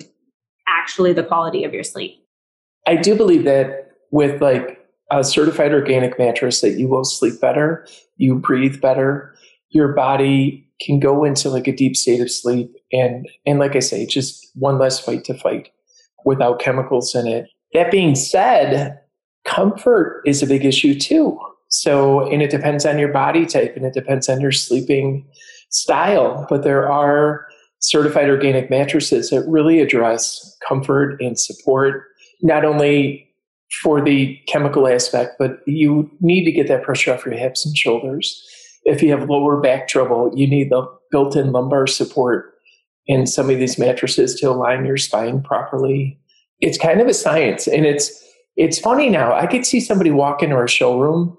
actually 0.68 1.12
the 1.12 1.24
quality 1.24 1.64
of 1.64 1.72
your 1.72 1.84
sleep? 1.84 2.22
I 2.86 2.96
do 2.96 3.14
believe 3.16 3.44
that 3.44 3.90
with 4.10 4.40
like 4.40 4.80
a 5.10 5.24
certified 5.24 5.72
organic 5.72 6.18
mattress 6.18 6.60
that 6.60 6.78
you 6.78 6.88
will 6.88 7.04
sleep 7.04 7.40
better, 7.40 7.86
you 8.16 8.36
breathe 8.36 8.80
better, 8.80 9.34
your 9.70 9.92
body 9.92 10.68
can 10.80 11.00
go 11.00 11.24
into 11.24 11.48
like 11.48 11.66
a 11.66 11.74
deep 11.74 11.96
state 11.96 12.20
of 12.20 12.30
sleep 12.30 12.70
and 12.92 13.26
and 13.46 13.58
like 13.58 13.76
I 13.76 13.80
say, 13.80 14.06
just 14.06 14.50
one 14.54 14.78
less 14.78 15.00
fight 15.00 15.24
to 15.24 15.34
fight 15.34 15.70
without 16.24 16.60
chemicals 16.60 17.14
in 17.14 17.26
it. 17.26 17.48
That 17.72 17.90
being 17.90 18.14
said, 18.14 19.00
comfort 19.44 20.22
is 20.26 20.42
a 20.42 20.46
big 20.46 20.64
issue 20.64 20.98
too. 20.98 21.38
So, 21.68 22.30
and 22.30 22.42
it 22.42 22.50
depends 22.50 22.86
on 22.86 22.98
your 22.98 23.12
body 23.12 23.44
type 23.46 23.76
and 23.76 23.84
it 23.84 23.94
depends 23.94 24.28
on 24.28 24.40
your 24.40 24.52
sleeping 24.52 25.26
style. 25.70 26.46
But 26.48 26.62
there 26.62 26.90
are 26.90 27.46
certified 27.80 28.28
organic 28.28 28.70
mattresses 28.70 29.30
that 29.30 29.46
really 29.48 29.80
address 29.80 30.56
comfort 30.66 31.20
and 31.20 31.38
support, 31.38 32.04
not 32.42 32.64
only 32.64 33.28
for 33.82 34.00
the 34.00 34.38
chemical 34.48 34.86
aspect, 34.88 35.34
but 35.38 35.58
you 35.66 36.10
need 36.20 36.44
to 36.44 36.52
get 36.52 36.68
that 36.68 36.82
pressure 36.82 37.12
off 37.12 37.26
your 37.26 37.34
hips 37.34 37.66
and 37.66 37.76
shoulders. 37.76 38.42
If 38.84 39.02
you 39.02 39.10
have 39.10 39.28
lower 39.28 39.60
back 39.60 39.88
trouble, 39.88 40.30
you 40.34 40.46
need 40.46 40.70
the 40.70 40.86
built 41.10 41.36
in 41.36 41.52
lumbar 41.52 41.86
support 41.86 42.54
in 43.06 43.26
some 43.26 43.50
of 43.50 43.58
these 43.58 43.78
mattresses 43.78 44.34
to 44.36 44.50
align 44.50 44.86
your 44.86 44.96
spine 44.96 45.42
properly. 45.42 46.18
It's 46.60 46.78
kind 46.78 47.00
of 47.00 47.08
a 47.08 47.14
science. 47.14 47.66
And 47.66 47.86
it's 47.86 48.22
it's 48.56 48.78
funny 48.78 49.10
now. 49.10 49.34
I 49.34 49.46
could 49.46 49.66
see 49.66 49.80
somebody 49.80 50.10
walk 50.10 50.42
into 50.42 50.56
our 50.56 50.68
showroom 50.68 51.36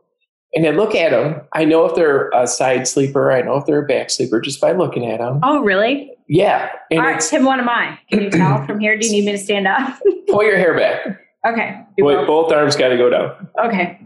and 0.57 0.65
I 0.65 0.71
look 0.71 0.95
at 0.95 1.11
them. 1.11 1.39
I 1.53 1.65
know 1.65 1.85
if 1.85 1.93
they're 1.93 2.29
a 2.29 2.47
side 2.47 2.87
sleeper. 2.87 3.31
I 3.31 3.43
know 3.43 3.57
if 3.57 3.67
they're 3.67 3.83
a 3.83 3.87
back 3.87 4.09
sleeper 4.09 4.41
just 4.41 4.59
by 4.59 4.71
looking 4.71 5.05
at 5.05 5.19
them. 5.19 5.39
Oh, 5.43 5.61
really? 5.61 6.11
Yeah. 6.27 6.71
And 6.89 6.99
All 6.99 7.05
right, 7.05 7.21
Tim, 7.21 7.45
what 7.45 7.59
am 7.59 7.69
I? 7.69 7.99
Can 8.09 8.23
you 8.23 8.31
tell 8.31 8.65
from 8.65 8.79
here? 8.79 8.97
Do 8.97 9.05
you 9.05 9.11
need 9.11 9.25
me 9.25 9.33
to 9.33 9.37
stand 9.37 9.67
up? 9.67 9.99
pull 10.27 10.43
your 10.43 10.57
hair 10.57 10.75
back. 10.75 11.21
Okay. 11.45 11.79
Wait, 11.99 12.25
both 12.25 12.51
arms 12.51 12.75
got 12.75 12.87
to 12.89 12.97
go 12.97 13.07
down. 13.11 13.47
Okay. 13.63 14.01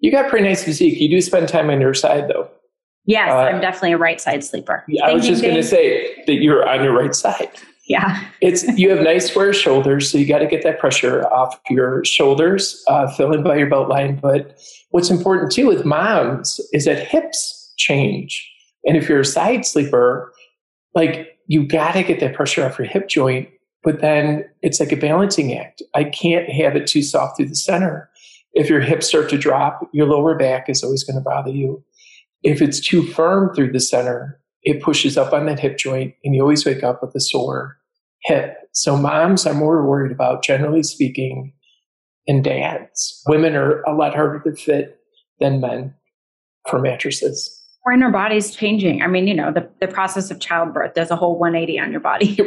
You 0.00 0.12
got 0.12 0.28
pretty 0.28 0.46
nice 0.46 0.62
physique. 0.62 1.00
You 1.00 1.08
do 1.08 1.22
spend 1.22 1.48
time 1.48 1.70
on 1.70 1.80
your 1.80 1.94
side, 1.94 2.28
though. 2.28 2.50
Yes, 3.06 3.30
uh, 3.30 3.36
I'm 3.36 3.60
definitely 3.60 3.92
a 3.92 3.98
right 3.98 4.20
side 4.20 4.44
sleeper. 4.44 4.84
I 5.02 5.14
was 5.14 5.26
just 5.26 5.40
going 5.40 5.54
to 5.54 5.62
say 5.62 6.22
that 6.26 6.34
you're 6.34 6.68
on 6.68 6.84
your 6.84 6.92
right 6.92 7.14
side. 7.14 7.48
Yeah. 7.86 8.20
it's 8.40 8.64
you 8.76 8.90
have 8.90 9.00
nice 9.00 9.30
square 9.30 9.52
shoulders, 9.52 10.10
so 10.10 10.18
you 10.18 10.26
got 10.26 10.40
to 10.40 10.46
get 10.46 10.62
that 10.64 10.80
pressure 10.80 11.24
off 11.28 11.58
your 11.70 12.04
shoulders, 12.04 12.82
uh, 12.88 13.08
filling 13.12 13.44
by 13.44 13.56
your 13.56 13.68
belt 13.68 13.88
line. 13.88 14.16
But 14.16 14.58
what's 14.90 15.10
important 15.10 15.52
too 15.52 15.68
with 15.68 15.84
moms 15.84 16.60
is 16.72 16.84
that 16.86 17.06
hips 17.06 17.72
change, 17.76 18.44
and 18.84 18.96
if 18.96 19.08
you're 19.08 19.20
a 19.20 19.24
side 19.24 19.64
sleeper, 19.64 20.32
like 20.94 21.38
you 21.46 21.64
got 21.64 21.92
to 21.92 22.02
get 22.02 22.18
that 22.20 22.34
pressure 22.34 22.64
off 22.64 22.78
your 22.78 22.88
hip 22.88 23.08
joint. 23.08 23.48
But 23.84 24.00
then 24.00 24.44
it's 24.62 24.80
like 24.80 24.90
a 24.90 24.96
balancing 24.96 25.56
act. 25.56 25.80
I 25.94 26.02
can't 26.02 26.48
have 26.48 26.74
it 26.74 26.88
too 26.88 27.02
soft 27.02 27.36
through 27.36 27.46
the 27.46 27.54
center. 27.54 28.10
If 28.52 28.68
your 28.68 28.80
hips 28.80 29.06
start 29.06 29.28
to 29.30 29.38
drop, 29.38 29.88
your 29.92 30.06
lower 30.06 30.34
back 30.34 30.68
is 30.68 30.82
always 30.82 31.04
going 31.04 31.14
to 31.14 31.22
bother 31.22 31.52
you. 31.52 31.84
If 32.42 32.60
it's 32.60 32.80
too 32.80 33.06
firm 33.06 33.54
through 33.54 33.70
the 33.70 33.78
center, 33.78 34.40
it 34.66 34.82
pushes 34.82 35.16
up 35.16 35.32
on 35.32 35.46
that 35.46 35.60
hip 35.60 35.78
joint 35.78 36.12
and 36.24 36.34
you 36.34 36.42
always 36.42 36.66
wake 36.66 36.82
up 36.82 37.00
with 37.00 37.14
a 37.14 37.20
sore 37.20 37.78
hip. 38.24 38.56
So 38.72 38.96
moms 38.96 39.46
are 39.46 39.54
more 39.54 39.86
worried 39.88 40.10
about, 40.10 40.42
generally 40.42 40.82
speaking, 40.82 41.52
and 42.26 42.42
dads. 42.42 43.22
Women 43.28 43.54
are 43.54 43.80
a 43.82 43.94
lot 43.94 44.12
harder 44.12 44.40
to 44.40 44.56
fit 44.56 44.98
than 45.38 45.60
men 45.60 45.94
for 46.68 46.80
mattresses 46.80 47.55
when 47.86 48.02
our 48.02 48.10
body's 48.10 48.52
changing. 48.52 49.00
I 49.00 49.06
mean, 49.06 49.28
you 49.28 49.34
know, 49.34 49.52
the, 49.52 49.70
the 49.80 49.86
process 49.86 50.32
of 50.32 50.40
childbirth, 50.40 50.94
there's 50.94 51.12
a 51.12 51.16
whole 51.16 51.38
180 51.38 51.78
on 51.78 51.92
your 51.92 52.00
body. 52.00 52.34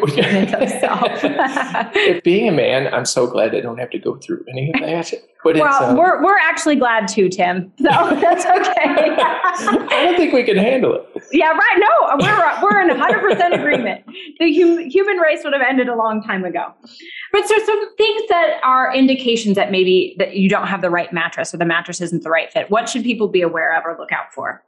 Being 2.26 2.50
a 2.50 2.52
man, 2.52 2.94
I'm 2.94 3.06
so 3.06 3.26
glad 3.26 3.56
I 3.56 3.62
don't 3.62 3.78
have 3.78 3.90
to 3.92 4.00
go 4.00 4.18
through 4.18 4.44
any 4.50 4.70
of 4.74 4.82
that. 4.82 5.14
But 5.42 5.56
well, 5.56 5.82
um, 5.82 5.96
we're, 5.96 6.22
we're 6.22 6.38
actually 6.38 6.76
glad 6.76 7.08
too, 7.08 7.30
Tim. 7.30 7.72
So 7.78 7.86
that's 7.86 8.46
okay. 8.46 8.84
I 8.84 10.04
don't 10.04 10.18
think 10.18 10.34
we 10.34 10.44
can 10.44 10.58
handle 10.58 10.96
it. 10.96 11.06
Yeah, 11.32 11.52
right. 11.52 11.78
No, 11.78 11.88
we're, 12.20 12.62
we're 12.62 12.82
in 12.82 12.90
100% 12.90 13.58
agreement. 13.58 14.04
The 14.42 14.62
hum, 14.62 14.80
human 14.90 15.20
race 15.20 15.46
would 15.46 15.54
have 15.54 15.62
ended 15.62 15.88
a 15.88 15.96
long 15.96 16.22
time 16.22 16.44
ago. 16.44 16.74
But 17.32 17.48
so 17.48 17.58
some 17.66 17.96
things 17.96 18.24
that 18.28 18.60
are 18.66 18.94
indications 18.94 19.56
that 19.56 19.72
maybe 19.72 20.18
that 20.20 20.36
you 20.36 20.50
don't 20.50 20.68
have 20.68 20.82
the 20.82 20.90
right 20.90 21.14
mattress 21.14 21.54
or 21.54 21.58
the 21.58 21.66
mattress 21.66 22.02
isn't 22.02 22.24
the 22.24 22.30
right 22.30 22.52
fit. 22.52 22.70
What 22.70 22.90
should 22.90 23.06
people 23.06 23.30
be 23.30 23.42
aware 23.42 23.74
of 23.78 23.86
or 23.86 23.96
look 23.98 24.12
out 24.12 24.34
for? 24.34 24.62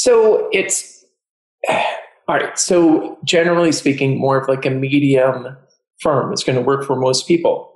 So 0.00 0.48
it's 0.50 1.04
all 1.68 2.36
right. 2.36 2.58
So 2.58 3.18
generally 3.22 3.72
speaking, 3.72 4.18
more 4.18 4.38
of 4.38 4.48
like 4.48 4.64
a 4.64 4.70
medium 4.70 5.56
firm 6.00 6.32
is 6.32 6.42
going 6.42 6.56
to 6.56 6.62
work 6.62 6.86
for 6.86 6.96
most 6.96 7.28
people. 7.28 7.74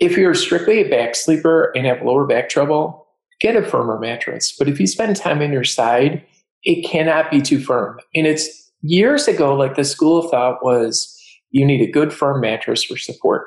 If 0.00 0.16
you're 0.16 0.34
strictly 0.34 0.80
a 0.80 0.88
back 0.88 1.14
sleeper 1.14 1.70
and 1.76 1.86
have 1.86 2.02
lower 2.02 2.26
back 2.26 2.48
trouble, 2.48 3.06
get 3.40 3.54
a 3.54 3.62
firmer 3.62 4.00
mattress. 4.00 4.52
But 4.58 4.68
if 4.68 4.80
you 4.80 4.86
spend 4.86 5.14
time 5.14 5.40
on 5.42 5.52
your 5.52 5.64
side, 5.64 6.24
it 6.64 6.88
cannot 6.88 7.30
be 7.30 7.40
too 7.40 7.60
firm. 7.60 8.00
And 8.14 8.26
it's 8.26 8.48
years 8.82 9.28
ago, 9.28 9.54
like 9.54 9.76
the 9.76 9.84
school 9.84 10.24
of 10.24 10.30
thought 10.30 10.64
was 10.64 11.16
you 11.50 11.64
need 11.64 11.82
a 11.82 11.90
good 11.90 12.12
firm 12.12 12.40
mattress 12.40 12.82
for 12.82 12.96
support. 12.96 13.46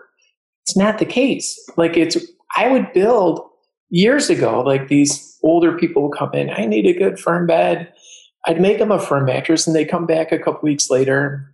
It's 0.62 0.78
not 0.78 1.00
the 1.00 1.06
case. 1.06 1.60
Like 1.76 1.98
it's, 1.98 2.18
I 2.56 2.70
would 2.70 2.94
build 2.94 3.42
years 3.90 4.30
ago, 4.30 4.62
like 4.62 4.88
these 4.88 5.38
older 5.44 5.78
people 5.78 6.10
come 6.10 6.34
in, 6.34 6.50
I 6.52 6.66
need 6.66 6.86
a 6.86 6.98
good 6.98 7.20
firm 7.20 7.46
bed. 7.46 7.93
I'd 8.46 8.62
make 8.62 8.80
them 8.80 8.92
a 8.92 9.00
firm 9.00 9.26
mattress 9.26 9.68
and 9.68 9.76
they 9.76 9.86
come 9.86 10.06
back 10.06 10.32
a 10.32 10.40
couple 10.40 10.62
weeks 10.64 10.90
later. 10.90 11.50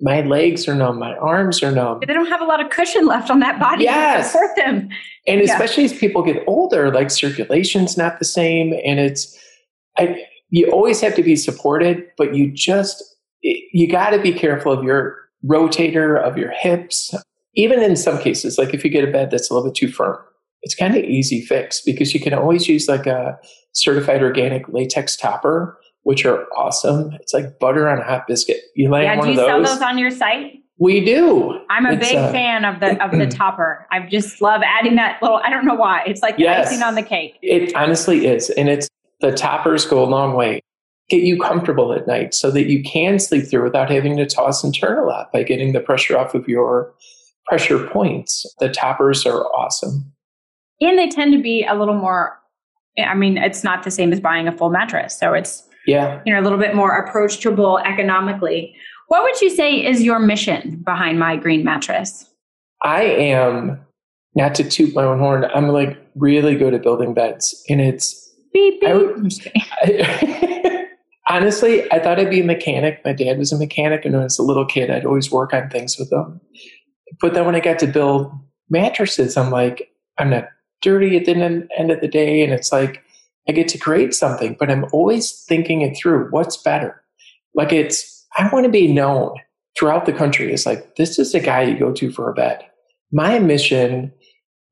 My 0.00 0.22
legs 0.22 0.66
are 0.66 0.74
numb, 0.74 0.98
my 0.98 1.14
arms 1.16 1.62
are 1.62 1.70
numb. 1.70 2.00
They 2.04 2.12
don't 2.12 2.26
have 2.26 2.40
a 2.40 2.44
lot 2.44 2.60
of 2.64 2.70
cushion 2.70 3.06
left 3.06 3.30
on 3.30 3.38
that 3.40 3.60
body 3.60 3.84
yes. 3.84 4.26
to 4.26 4.32
support 4.32 4.56
them. 4.56 4.88
And 5.28 5.40
yeah. 5.40 5.52
especially 5.52 5.84
as 5.84 5.92
people 5.92 6.22
get 6.22 6.42
older, 6.48 6.90
like 6.92 7.10
circulation's 7.10 7.96
not 7.96 8.18
the 8.18 8.24
same. 8.24 8.72
And 8.84 8.98
it's, 8.98 9.38
I, 9.96 10.24
you 10.50 10.68
always 10.70 11.00
have 11.00 11.14
to 11.14 11.22
be 11.22 11.36
supported, 11.36 12.04
but 12.18 12.34
you 12.34 12.50
just, 12.50 13.02
you 13.42 13.88
got 13.88 14.10
to 14.10 14.20
be 14.20 14.32
careful 14.32 14.72
of 14.72 14.82
your 14.82 15.16
rotator, 15.46 16.20
of 16.20 16.36
your 16.36 16.50
hips. 16.50 17.14
Even 17.54 17.80
in 17.80 17.94
some 17.94 18.18
cases, 18.18 18.58
like 18.58 18.74
if 18.74 18.82
you 18.82 18.90
get 18.90 19.04
a 19.04 19.12
bed 19.12 19.30
that's 19.30 19.50
a 19.50 19.54
little 19.54 19.68
bit 19.68 19.76
too 19.76 19.88
firm, 19.88 20.18
it's 20.62 20.74
kind 20.74 20.96
of 20.96 21.04
easy 21.04 21.40
fix 21.42 21.80
because 21.80 22.14
you 22.14 22.20
can 22.20 22.34
always 22.34 22.68
use 22.68 22.88
like 22.88 23.06
a 23.06 23.38
certified 23.72 24.22
organic 24.22 24.68
latex 24.68 25.16
topper 25.16 25.78
which 26.02 26.24
are 26.26 26.46
awesome. 26.56 27.12
It's 27.20 27.32
like 27.32 27.58
butter 27.58 27.88
on 27.88 27.98
a 27.98 28.04
hot 28.04 28.26
biscuit. 28.26 28.60
You 28.74 28.90
land 28.90 29.04
yeah, 29.04 29.16
one 29.16 29.28
of 29.30 29.36
those. 29.36 29.46
do 29.46 29.52
you 29.52 29.64
sell 29.64 29.74
those 29.74 29.82
on 29.82 29.98
your 29.98 30.10
site? 30.10 30.62
We 30.78 31.04
do. 31.04 31.60
I'm 31.70 31.86
a 31.86 31.92
it's, 31.92 32.08
big 32.08 32.16
uh, 32.16 32.32
fan 32.32 32.64
of 32.64 32.80
the 32.80 33.02
of 33.02 33.12
the 33.12 33.26
topper. 33.36 33.86
I 33.92 34.00
just 34.00 34.40
love 34.40 34.62
adding 34.64 34.96
that 34.96 35.22
little. 35.22 35.38
I 35.38 35.50
don't 35.50 35.64
know 35.64 35.74
why. 35.74 36.02
It's 36.06 36.22
like 36.22 36.36
yes, 36.38 36.68
icing 36.68 36.82
on 36.82 36.94
the 36.94 37.02
cake. 37.02 37.38
It 37.42 37.74
honestly 37.76 38.26
is, 38.26 38.50
and 38.50 38.68
it's 38.68 38.88
the 39.20 39.32
toppers 39.32 39.84
go 39.84 40.02
a 40.02 40.06
long 40.06 40.34
way. 40.34 40.60
Get 41.08 41.22
you 41.22 41.38
comfortable 41.40 41.92
at 41.92 42.06
night 42.06 42.32
so 42.34 42.50
that 42.50 42.66
you 42.66 42.82
can 42.82 43.18
sleep 43.18 43.46
through 43.48 43.64
without 43.64 43.90
having 43.90 44.16
to 44.16 44.26
toss 44.26 44.64
and 44.64 44.74
turn 44.74 44.98
a 44.98 45.04
lot 45.04 45.30
by 45.30 45.42
getting 45.42 45.72
the 45.72 45.80
pressure 45.80 46.18
off 46.18 46.34
of 46.34 46.48
your 46.48 46.92
pressure 47.46 47.86
points. 47.86 48.46
The 48.60 48.68
toppers 48.68 49.26
are 49.26 49.44
awesome, 49.54 50.10
and 50.80 50.98
they 50.98 51.08
tend 51.08 51.32
to 51.32 51.40
be 51.40 51.64
a 51.64 51.74
little 51.74 51.96
more. 51.96 52.38
I 52.98 53.14
mean, 53.14 53.38
it's 53.38 53.62
not 53.62 53.84
the 53.84 53.90
same 53.90 54.12
as 54.12 54.20
buying 54.20 54.48
a 54.48 54.52
full 54.52 54.70
mattress, 54.70 55.16
so 55.16 55.32
it's 55.32 55.68
yeah. 55.86 56.20
You 56.24 56.34
know 56.34 56.40
a 56.40 56.44
little 56.44 56.58
bit 56.58 56.74
more 56.74 56.96
approachable 56.96 57.78
economically. 57.78 58.74
What 59.08 59.22
would 59.24 59.40
you 59.40 59.50
say 59.50 59.74
is 59.84 60.02
your 60.02 60.18
mission 60.18 60.82
behind 60.84 61.18
my 61.18 61.36
green 61.36 61.64
mattress? 61.64 62.28
I 62.82 63.02
am 63.02 63.78
not 64.34 64.54
to 64.56 64.68
toot 64.68 64.94
my 64.94 65.04
own 65.04 65.18
horn 65.18 65.44
i'm 65.54 65.68
like 65.68 65.98
really 66.14 66.54
good 66.54 66.74
at 66.74 66.82
building 66.82 67.14
beds 67.14 67.62
and 67.68 67.80
it's 67.80 68.30
beep, 68.52 68.80
beep. 68.80 68.90
I, 69.82 70.86
honestly 71.28 71.90
i 71.92 71.98
thought 71.98 72.18
i'd 72.18 72.30
be 72.30 72.40
a 72.40 72.44
mechanic. 72.44 73.00
My 73.04 73.12
dad 73.12 73.38
was 73.38 73.52
a 73.52 73.58
mechanic 73.58 74.04
and 74.04 74.14
when 74.14 74.22
i 74.22 74.24
was 74.24 74.38
a 74.38 74.42
little 74.42 74.66
kid 74.66 74.90
i'd 74.90 75.06
always 75.06 75.30
work 75.30 75.52
on 75.52 75.68
things 75.70 75.98
with 75.98 76.10
them. 76.10 76.40
But 77.20 77.34
then 77.34 77.44
when 77.46 77.54
i 77.54 77.60
got 77.60 77.78
to 77.80 77.86
build 77.86 78.32
mattresses 78.70 79.36
i'm 79.36 79.50
like 79.50 79.90
i'm 80.18 80.30
not 80.30 80.48
dirty 80.80 81.16
at 81.16 81.24
the 81.24 81.32
end 81.78 81.90
of 81.90 82.00
the 82.00 82.08
day 82.08 82.42
and 82.42 82.52
it's 82.52 82.72
like 82.72 83.02
I 83.48 83.52
get 83.52 83.68
to 83.68 83.78
create 83.78 84.14
something, 84.14 84.56
but 84.58 84.70
I'm 84.70 84.86
always 84.92 85.44
thinking 85.48 85.82
it 85.82 85.96
through. 85.96 86.28
What's 86.30 86.56
better? 86.56 87.02
Like 87.54 87.72
it's, 87.72 88.26
I 88.36 88.48
want 88.52 88.64
to 88.64 88.70
be 88.70 88.92
known 88.92 89.34
throughout 89.76 90.06
the 90.06 90.12
country 90.12 90.52
It's 90.52 90.66
like, 90.66 90.96
this 90.96 91.18
is 91.18 91.32
the 91.32 91.40
guy 91.40 91.62
you 91.62 91.78
go 91.78 91.92
to 91.92 92.12
for 92.12 92.30
a 92.30 92.34
bed. 92.34 92.60
My 93.10 93.38
mission 93.38 94.12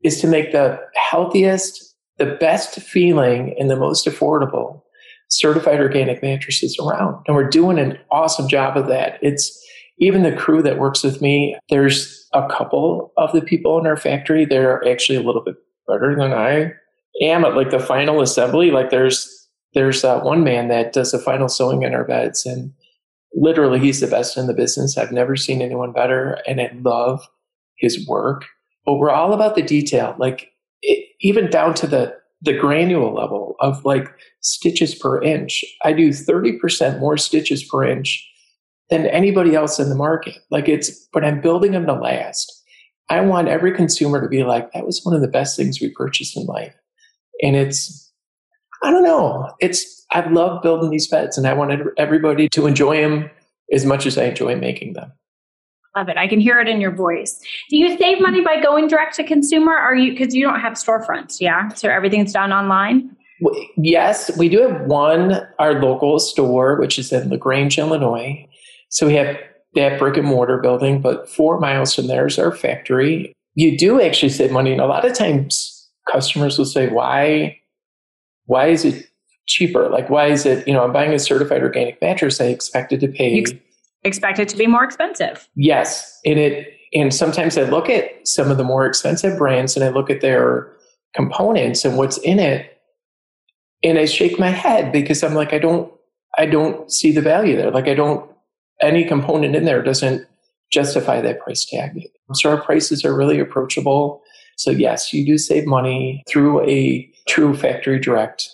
is 0.03 0.21
to 0.21 0.27
make 0.27 0.53
the 0.53 0.79
healthiest, 0.95 1.95
the 2.19 2.37
best 2.41 2.81
feeling, 2.81 3.55
and 3.59 3.71
the 3.71 3.77
most 3.77 4.07
affordable 4.07 4.83
certified 5.31 5.81
organic 5.81 6.23
mattresses 6.23 6.77
around. 6.79 7.23
And 7.27 7.37
we're 7.37 7.49
doing 7.49 7.79
an 7.79 7.99
awesome 8.11 8.49
job 8.49 8.77
of 8.77 8.89
that. 8.89 9.19
It's 9.23 9.57
even 9.99 10.23
the 10.23 10.35
crew 10.35 10.63
that 10.63 10.79
works 10.79 11.05
with 11.05 11.21
me, 11.21 11.57
there's 11.69 12.27
a 12.33 12.49
couple 12.49 13.13
of 13.17 13.33
the 13.33 13.43
people 13.43 13.79
in 13.79 13.87
our 13.87 13.97
factory 13.97 14.45
that 14.45 14.59
are 14.59 14.87
actually 14.89 15.17
a 15.17 15.23
little 15.23 15.43
bit 15.43 15.57
better 15.87 16.17
than 16.17 16.33
I 16.33 16.73
am 17.23 17.45
at 17.45 17.57
like 17.57 17.71
the 17.71 17.81
final 17.81 18.21
assembly. 18.21 18.71
Like 18.71 18.91
there's 18.91 19.29
there's 19.75 20.05
uh, 20.05 20.21
one 20.21 20.43
man 20.43 20.69
that 20.69 20.93
does 20.93 21.13
the 21.13 21.19
final 21.19 21.49
sewing 21.49 21.83
in 21.83 21.95
our 21.95 22.05
beds, 22.05 22.45
and 22.45 22.73
literally 23.35 23.79
he's 23.79 24.01
the 24.01 24.07
best 24.07 24.37
in 24.37 24.47
the 24.47 24.55
business. 24.55 24.99
I've 24.99 25.13
never 25.13 25.37
seen 25.37 25.63
anyone 25.63 25.93
better, 25.93 26.39
and 26.47 26.61
I 26.61 26.71
love 26.83 27.27
his 27.77 28.07
work. 28.07 28.47
But 28.85 28.95
we're 28.95 29.11
all 29.11 29.33
about 29.33 29.55
the 29.55 29.63
detail, 29.63 30.15
like 30.19 30.51
it, 30.83 31.09
even 31.21 31.51
down 31.51 31.75
to 31.75 31.87
the 31.87 32.15
the 32.43 32.57
granule 32.57 33.15
level 33.15 33.55
of 33.61 33.85
like 33.85 34.09
stitches 34.41 34.95
per 34.95 35.23
inch. 35.23 35.65
I 35.85 35.93
do 35.93 36.13
thirty 36.13 36.59
percent 36.59 37.01
more 37.01 37.17
stitches 37.17 37.63
per 37.63 37.85
inch 37.85 38.27
than 38.91 39.07
anybody 39.07 39.55
else 39.55 39.79
in 39.79 39.89
the 39.89 39.95
market. 39.95 40.37
Like 40.51 40.69
it's, 40.69 40.91
but 41.13 41.25
I'm 41.25 41.41
building 41.41 41.73
them 41.73 41.87
to 41.87 41.95
last. 41.95 42.53
I 43.09 43.21
want 43.21 43.49
every 43.49 43.73
consumer 43.75 44.21
to 44.21 44.29
be 44.29 44.45
like, 44.45 44.73
that 44.73 44.85
was 44.85 45.01
one 45.05 45.15
of 45.15 45.21
the 45.21 45.29
best 45.29 45.57
things 45.57 45.81
we 45.81 45.93
purchased 45.97 46.37
in 46.37 46.45
life. 46.45 46.75
And 47.43 47.57
it's, 47.57 48.13
I 48.83 48.91
don't 48.91 49.05
know, 49.05 49.51
it's, 49.61 50.07
I 50.13 50.29
love 50.29 50.63
building 50.63 50.91
these 50.91 51.09
beds 51.09 51.39
and 51.39 51.47
I 51.47 51.53
wanted 51.53 51.87
everybody 51.97 52.49
to 52.51 52.67
enjoy 52.67 53.01
them 53.01 53.31
as 53.73 53.85
much 53.85 54.07
as 54.07 54.19
I 54.19 54.25
enjoy 54.25 54.57
making 54.57 54.95
them. 54.95 55.13
Love 55.97 56.09
it. 56.09 56.17
I 56.17 56.29
can 56.29 56.39
hear 56.39 56.61
it 56.61 56.69
in 56.69 56.81
your 56.81 56.95
voice. 56.95 57.41
Do 57.69 57.77
you 57.77 57.97
save 57.99 58.21
money 58.21 58.43
by 58.43 58.61
going 58.61 58.87
direct 58.87 59.17
to 59.17 59.25
consumer? 59.25 59.73
Are 59.73 59.95
you 59.95 60.13
because 60.13 60.35
you 60.35 60.45
don't 60.45 60.61
have 60.61 60.75
storefronts? 60.75 61.41
Yeah, 61.41 61.69
so 61.69 61.89
everything's 61.89 62.33
done 62.33 62.53
online. 62.53 63.17
Yes, 63.77 64.37
we 64.37 64.49
do 64.49 64.61
have 64.61 64.83
one 64.83 65.41
our 65.59 65.81
local 65.81 66.19
store, 66.21 66.79
which 66.79 66.99
is 66.99 67.13
in 67.13 67.29
La 67.29 67.37
Grange, 67.37 67.79
Illinois. 67.79 68.47
So 68.91 69.07
we 69.07 69.15
have 69.15 69.37
that 69.75 69.99
brick 69.99 70.17
and 70.17 70.27
mortar 70.27 70.59
building, 70.59 71.01
but 71.01 71.29
four 71.29 71.59
miles 71.59 71.95
from 71.95 72.07
there 72.07 72.27
is 72.27 72.39
our 72.39 72.55
factory. 72.55 73.33
You 73.55 73.77
do 73.77 74.01
actually 74.01 74.29
save 74.29 74.53
money, 74.53 74.73
and 74.73 74.81
a 74.81 74.87
lot 74.87 75.05
of 75.05 75.15
times 75.15 75.80
customers 76.11 76.59
will 76.59 76.65
say, 76.65 76.89
"Why? 76.89 77.59
Why 78.47 78.67
is 78.69 78.85
it 78.85 79.07
cheaper? 79.47 79.89
Like, 79.89 80.11
why 80.11 80.27
is 80.27 80.47
it? 80.47 80.67
You 80.67 80.75
know, 80.75 80.85
I'm 80.85 80.93
buying 80.93 81.13
a 81.13 81.19
certified 81.19 81.63
organic 81.63 82.01
mattress. 82.01 82.41
I 82.41 82.47
expected 82.47 83.01
to 83.01 83.09
pay." 83.09 83.31
You 83.31 83.45
expect 84.05 84.39
it 84.39 84.49
to 84.49 84.57
be 84.57 84.67
more 84.67 84.85
expensive. 84.85 85.49
Yes, 85.55 86.19
and 86.25 86.39
it 86.39 86.75
and 86.93 87.15
sometimes 87.15 87.57
I 87.57 87.63
look 87.63 87.89
at 87.89 88.27
some 88.27 88.51
of 88.51 88.57
the 88.57 88.65
more 88.65 88.87
expensive 88.87 89.39
brands 89.39 89.77
and 89.77 89.85
I 89.85 89.91
look 89.91 90.11
at 90.11 90.21
their 90.21 90.73
components 91.15 91.85
and 91.85 91.97
what's 91.97 92.19
in 92.19 92.39
it, 92.39 92.79
and 93.83 93.99
I 93.99 94.05
shake 94.07 94.39
my 94.39 94.51
head 94.51 94.93
because 94.93 95.23
I'm 95.23 95.35
like, 95.35 95.53
I 95.53 95.59
don't, 95.59 95.93
I 96.37 96.47
don't 96.47 96.91
see 96.91 97.13
the 97.13 97.23
value 97.23 97.57
there. 97.57 97.71
Like, 97.71 97.89
I 97.89 97.95
don't 97.95 98.29
any 98.81 99.05
component 99.05 99.55
in 99.55 99.65
there 99.65 99.83
doesn't 99.83 100.27
justify 100.73 101.21
that 101.21 101.41
price 101.41 101.65
tag. 101.65 102.09
So 102.35 102.51
our 102.51 102.61
prices 102.61 103.05
are 103.05 103.15
really 103.15 103.39
approachable. 103.39 104.20
So 104.61 104.71
yes, 104.71 105.13
you 105.13 105.25
do 105.25 105.39
save 105.39 105.67
money 105.67 106.23
through 106.29 106.69
a 106.69 107.11
true 107.29 107.57
factory 107.57 107.99
direct 107.99 108.51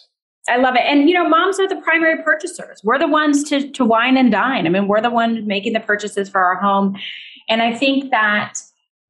I 0.48 0.58
love 0.58 0.76
it. 0.76 0.82
And 0.82 1.08
you 1.08 1.14
know, 1.14 1.28
moms 1.28 1.58
are 1.58 1.68
the 1.68 1.80
primary 1.82 2.22
purchasers. 2.22 2.80
We're 2.84 3.00
the 3.00 3.08
ones 3.08 3.42
to 3.44 3.68
to 3.72 3.84
wine 3.84 4.16
and 4.16 4.30
dine. 4.30 4.64
I 4.66 4.70
mean, 4.70 4.86
we're 4.86 5.00
the 5.00 5.10
ones 5.10 5.44
making 5.44 5.72
the 5.72 5.80
purchases 5.80 6.28
for 6.28 6.40
our 6.40 6.54
home. 6.54 6.96
And 7.48 7.62
I 7.62 7.74
think 7.74 8.12
that 8.12 8.54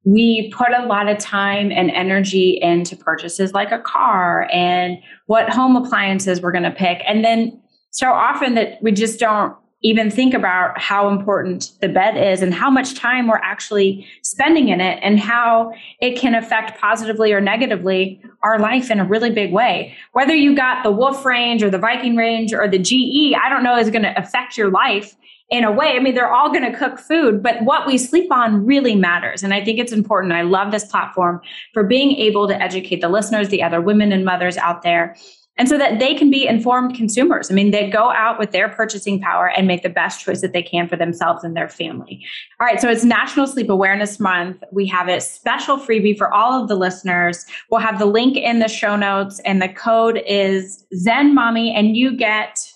we 0.03 0.51
put 0.55 0.69
a 0.75 0.85
lot 0.85 1.07
of 1.07 1.19
time 1.19 1.71
and 1.71 1.91
energy 1.91 2.57
into 2.61 2.95
purchases 2.95 3.53
like 3.53 3.71
a 3.71 3.79
car 3.79 4.47
and 4.51 4.97
what 5.25 5.49
home 5.49 5.75
appliances 5.75 6.41
we're 6.41 6.51
going 6.51 6.63
to 6.63 6.71
pick. 6.71 7.01
And 7.05 7.23
then 7.23 7.61
so 7.91 8.11
often 8.11 8.55
that 8.55 8.81
we 8.81 8.91
just 8.91 9.19
don't 9.19 9.55
even 9.87 10.11
think 10.11 10.33
about 10.33 10.77
how 10.77 11.07
important 11.07 11.71
the 11.79 11.87
bed 11.87 12.17
is 12.17 12.41
and 12.41 12.53
how 12.53 12.69
much 12.69 12.93
time 12.93 13.27
we're 13.27 13.37
actually 13.37 14.05
spending 14.21 14.67
in 14.67 14.81
it 14.81 14.99
and 15.01 15.17
how 15.17 15.71
it 16.01 16.17
can 16.17 16.35
affect 16.35 16.77
positively 16.77 17.31
or 17.31 17.39
negatively 17.39 18.21
our 18.43 18.59
life 18.59 18.91
in 18.91 18.99
a 18.99 19.05
really 19.05 19.29
big 19.29 19.53
way. 19.53 19.95
Whether 20.11 20.35
you 20.35 20.53
got 20.53 20.83
the 20.83 20.91
Wolf 20.91 21.23
range 21.23 21.63
or 21.63 21.69
the 21.69 21.77
Viking 21.77 22.17
range 22.17 22.51
or 22.53 22.67
the 22.67 22.77
GE, 22.77 23.33
I 23.41 23.47
don't 23.47 23.63
know 23.63 23.77
is 23.77 23.89
going 23.89 24.03
to 24.03 24.19
affect 24.19 24.57
your 24.57 24.69
life 24.69 25.15
in 25.49 25.63
a 25.63 25.71
way. 25.71 25.95
I 25.95 25.99
mean, 25.99 26.13
they're 26.13 26.33
all 26.33 26.49
going 26.49 26.69
to 26.69 26.77
cook 26.77 26.99
food, 26.99 27.41
but 27.41 27.61
what 27.61 27.87
we 27.87 27.97
sleep 27.97 28.29
on 28.29 28.65
really 28.65 28.95
matters. 28.95 29.41
And 29.41 29.53
I 29.53 29.63
think 29.63 29.79
it's 29.79 29.93
important. 29.93 30.33
I 30.33 30.41
love 30.41 30.71
this 30.71 30.83
platform 30.83 31.39
for 31.73 31.85
being 31.85 32.11
able 32.17 32.49
to 32.49 32.61
educate 32.61 32.99
the 32.99 33.07
listeners, 33.07 33.47
the 33.47 33.63
other 33.63 33.79
women 33.79 34.11
and 34.11 34.25
mothers 34.25 34.57
out 34.57 34.81
there 34.81 35.15
and 35.57 35.67
so 35.67 35.77
that 35.77 35.99
they 35.99 36.13
can 36.13 36.29
be 36.29 36.47
informed 36.47 36.95
consumers. 36.95 37.49
I 37.49 37.53
mean, 37.53 37.71
they 37.71 37.89
go 37.89 38.11
out 38.11 38.39
with 38.39 38.51
their 38.51 38.69
purchasing 38.69 39.19
power 39.19 39.49
and 39.49 39.67
make 39.67 39.83
the 39.83 39.89
best 39.89 40.23
choice 40.23 40.41
that 40.41 40.53
they 40.53 40.61
can 40.61 40.87
for 40.87 40.95
themselves 40.95 41.43
and 41.43 41.55
their 41.55 41.69
family. 41.69 42.23
All 42.59 42.67
right, 42.67 42.79
so 42.79 42.89
it's 42.89 43.03
National 43.03 43.47
Sleep 43.47 43.69
Awareness 43.69 44.19
Month. 44.19 44.63
We 44.71 44.85
have 44.87 45.07
a 45.07 45.19
special 45.19 45.77
freebie 45.77 46.17
for 46.17 46.33
all 46.33 46.61
of 46.61 46.67
the 46.67 46.75
listeners. 46.75 47.45
We'll 47.71 47.81
have 47.81 47.99
the 47.99 48.05
link 48.05 48.37
in 48.37 48.59
the 48.59 48.67
show 48.67 48.95
notes, 48.95 49.39
and 49.45 49.61
the 49.61 49.69
code 49.69 50.21
is 50.27 50.85
Zen 50.95 51.33
Mommy, 51.33 51.73
and 51.73 51.97
you 51.97 52.15
get 52.15 52.71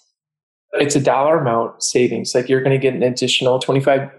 it's 0.74 0.96
a 0.96 1.02
dollar 1.02 1.38
amount 1.38 1.84
savings. 1.84 2.34
Like 2.34 2.48
you're 2.48 2.62
going 2.62 2.72
to 2.72 2.78
get 2.78 2.94
an 2.94 3.04
additional 3.04 3.60
twenty 3.60 3.82
five 3.82 4.10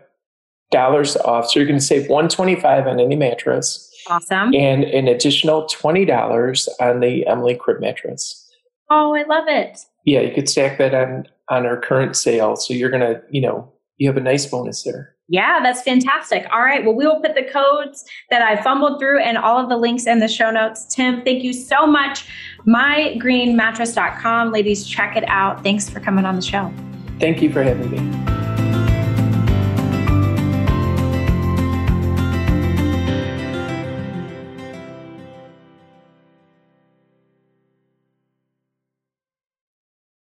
dollars 0.70 1.16
off, 1.16 1.50
so 1.50 1.58
you're 1.58 1.66
going 1.66 1.78
to 1.78 1.84
save 1.84 2.08
one 2.08 2.28
twenty 2.28 2.56
five 2.56 2.86
on 2.86 3.00
any 3.00 3.16
mattress. 3.16 3.88
Awesome. 4.08 4.54
And 4.54 4.84
an 4.84 5.08
additional 5.08 5.64
$20 5.66 6.68
on 6.80 7.00
the 7.00 7.26
Emily 7.26 7.54
Crib 7.54 7.80
mattress. 7.80 8.41
Oh, 8.94 9.14
I 9.14 9.22
love 9.22 9.44
it. 9.48 9.86
Yeah, 10.04 10.20
you 10.20 10.34
could 10.34 10.50
stack 10.50 10.76
that 10.76 10.94
on 10.94 11.26
on 11.48 11.64
our 11.64 11.80
current 11.80 12.14
sale. 12.14 12.56
So 12.56 12.74
you're 12.74 12.90
gonna, 12.90 13.22
you 13.30 13.40
know, 13.40 13.72
you 13.96 14.06
have 14.06 14.18
a 14.18 14.20
nice 14.20 14.44
bonus 14.44 14.82
there. 14.82 15.14
Yeah, 15.28 15.60
that's 15.62 15.80
fantastic. 15.80 16.46
All 16.52 16.60
right. 16.60 16.84
Well, 16.84 16.94
we 16.94 17.06
will 17.06 17.20
put 17.20 17.34
the 17.34 17.44
codes 17.44 18.04
that 18.28 18.42
I 18.42 18.62
fumbled 18.62 19.00
through 19.00 19.20
and 19.20 19.38
all 19.38 19.58
of 19.58 19.70
the 19.70 19.78
links 19.78 20.06
in 20.06 20.18
the 20.18 20.28
show 20.28 20.50
notes. 20.50 20.84
Tim, 20.94 21.22
thank 21.22 21.42
you 21.42 21.54
so 21.54 21.86
much. 21.86 22.26
MyGreenMattress.com. 22.66 24.52
Ladies, 24.52 24.86
check 24.86 25.16
it 25.16 25.24
out. 25.28 25.62
Thanks 25.62 25.88
for 25.88 26.00
coming 26.00 26.26
on 26.26 26.36
the 26.36 26.42
show. 26.42 26.70
Thank 27.18 27.40
you 27.40 27.50
for 27.50 27.62
having 27.62 27.90
me. 27.90 28.41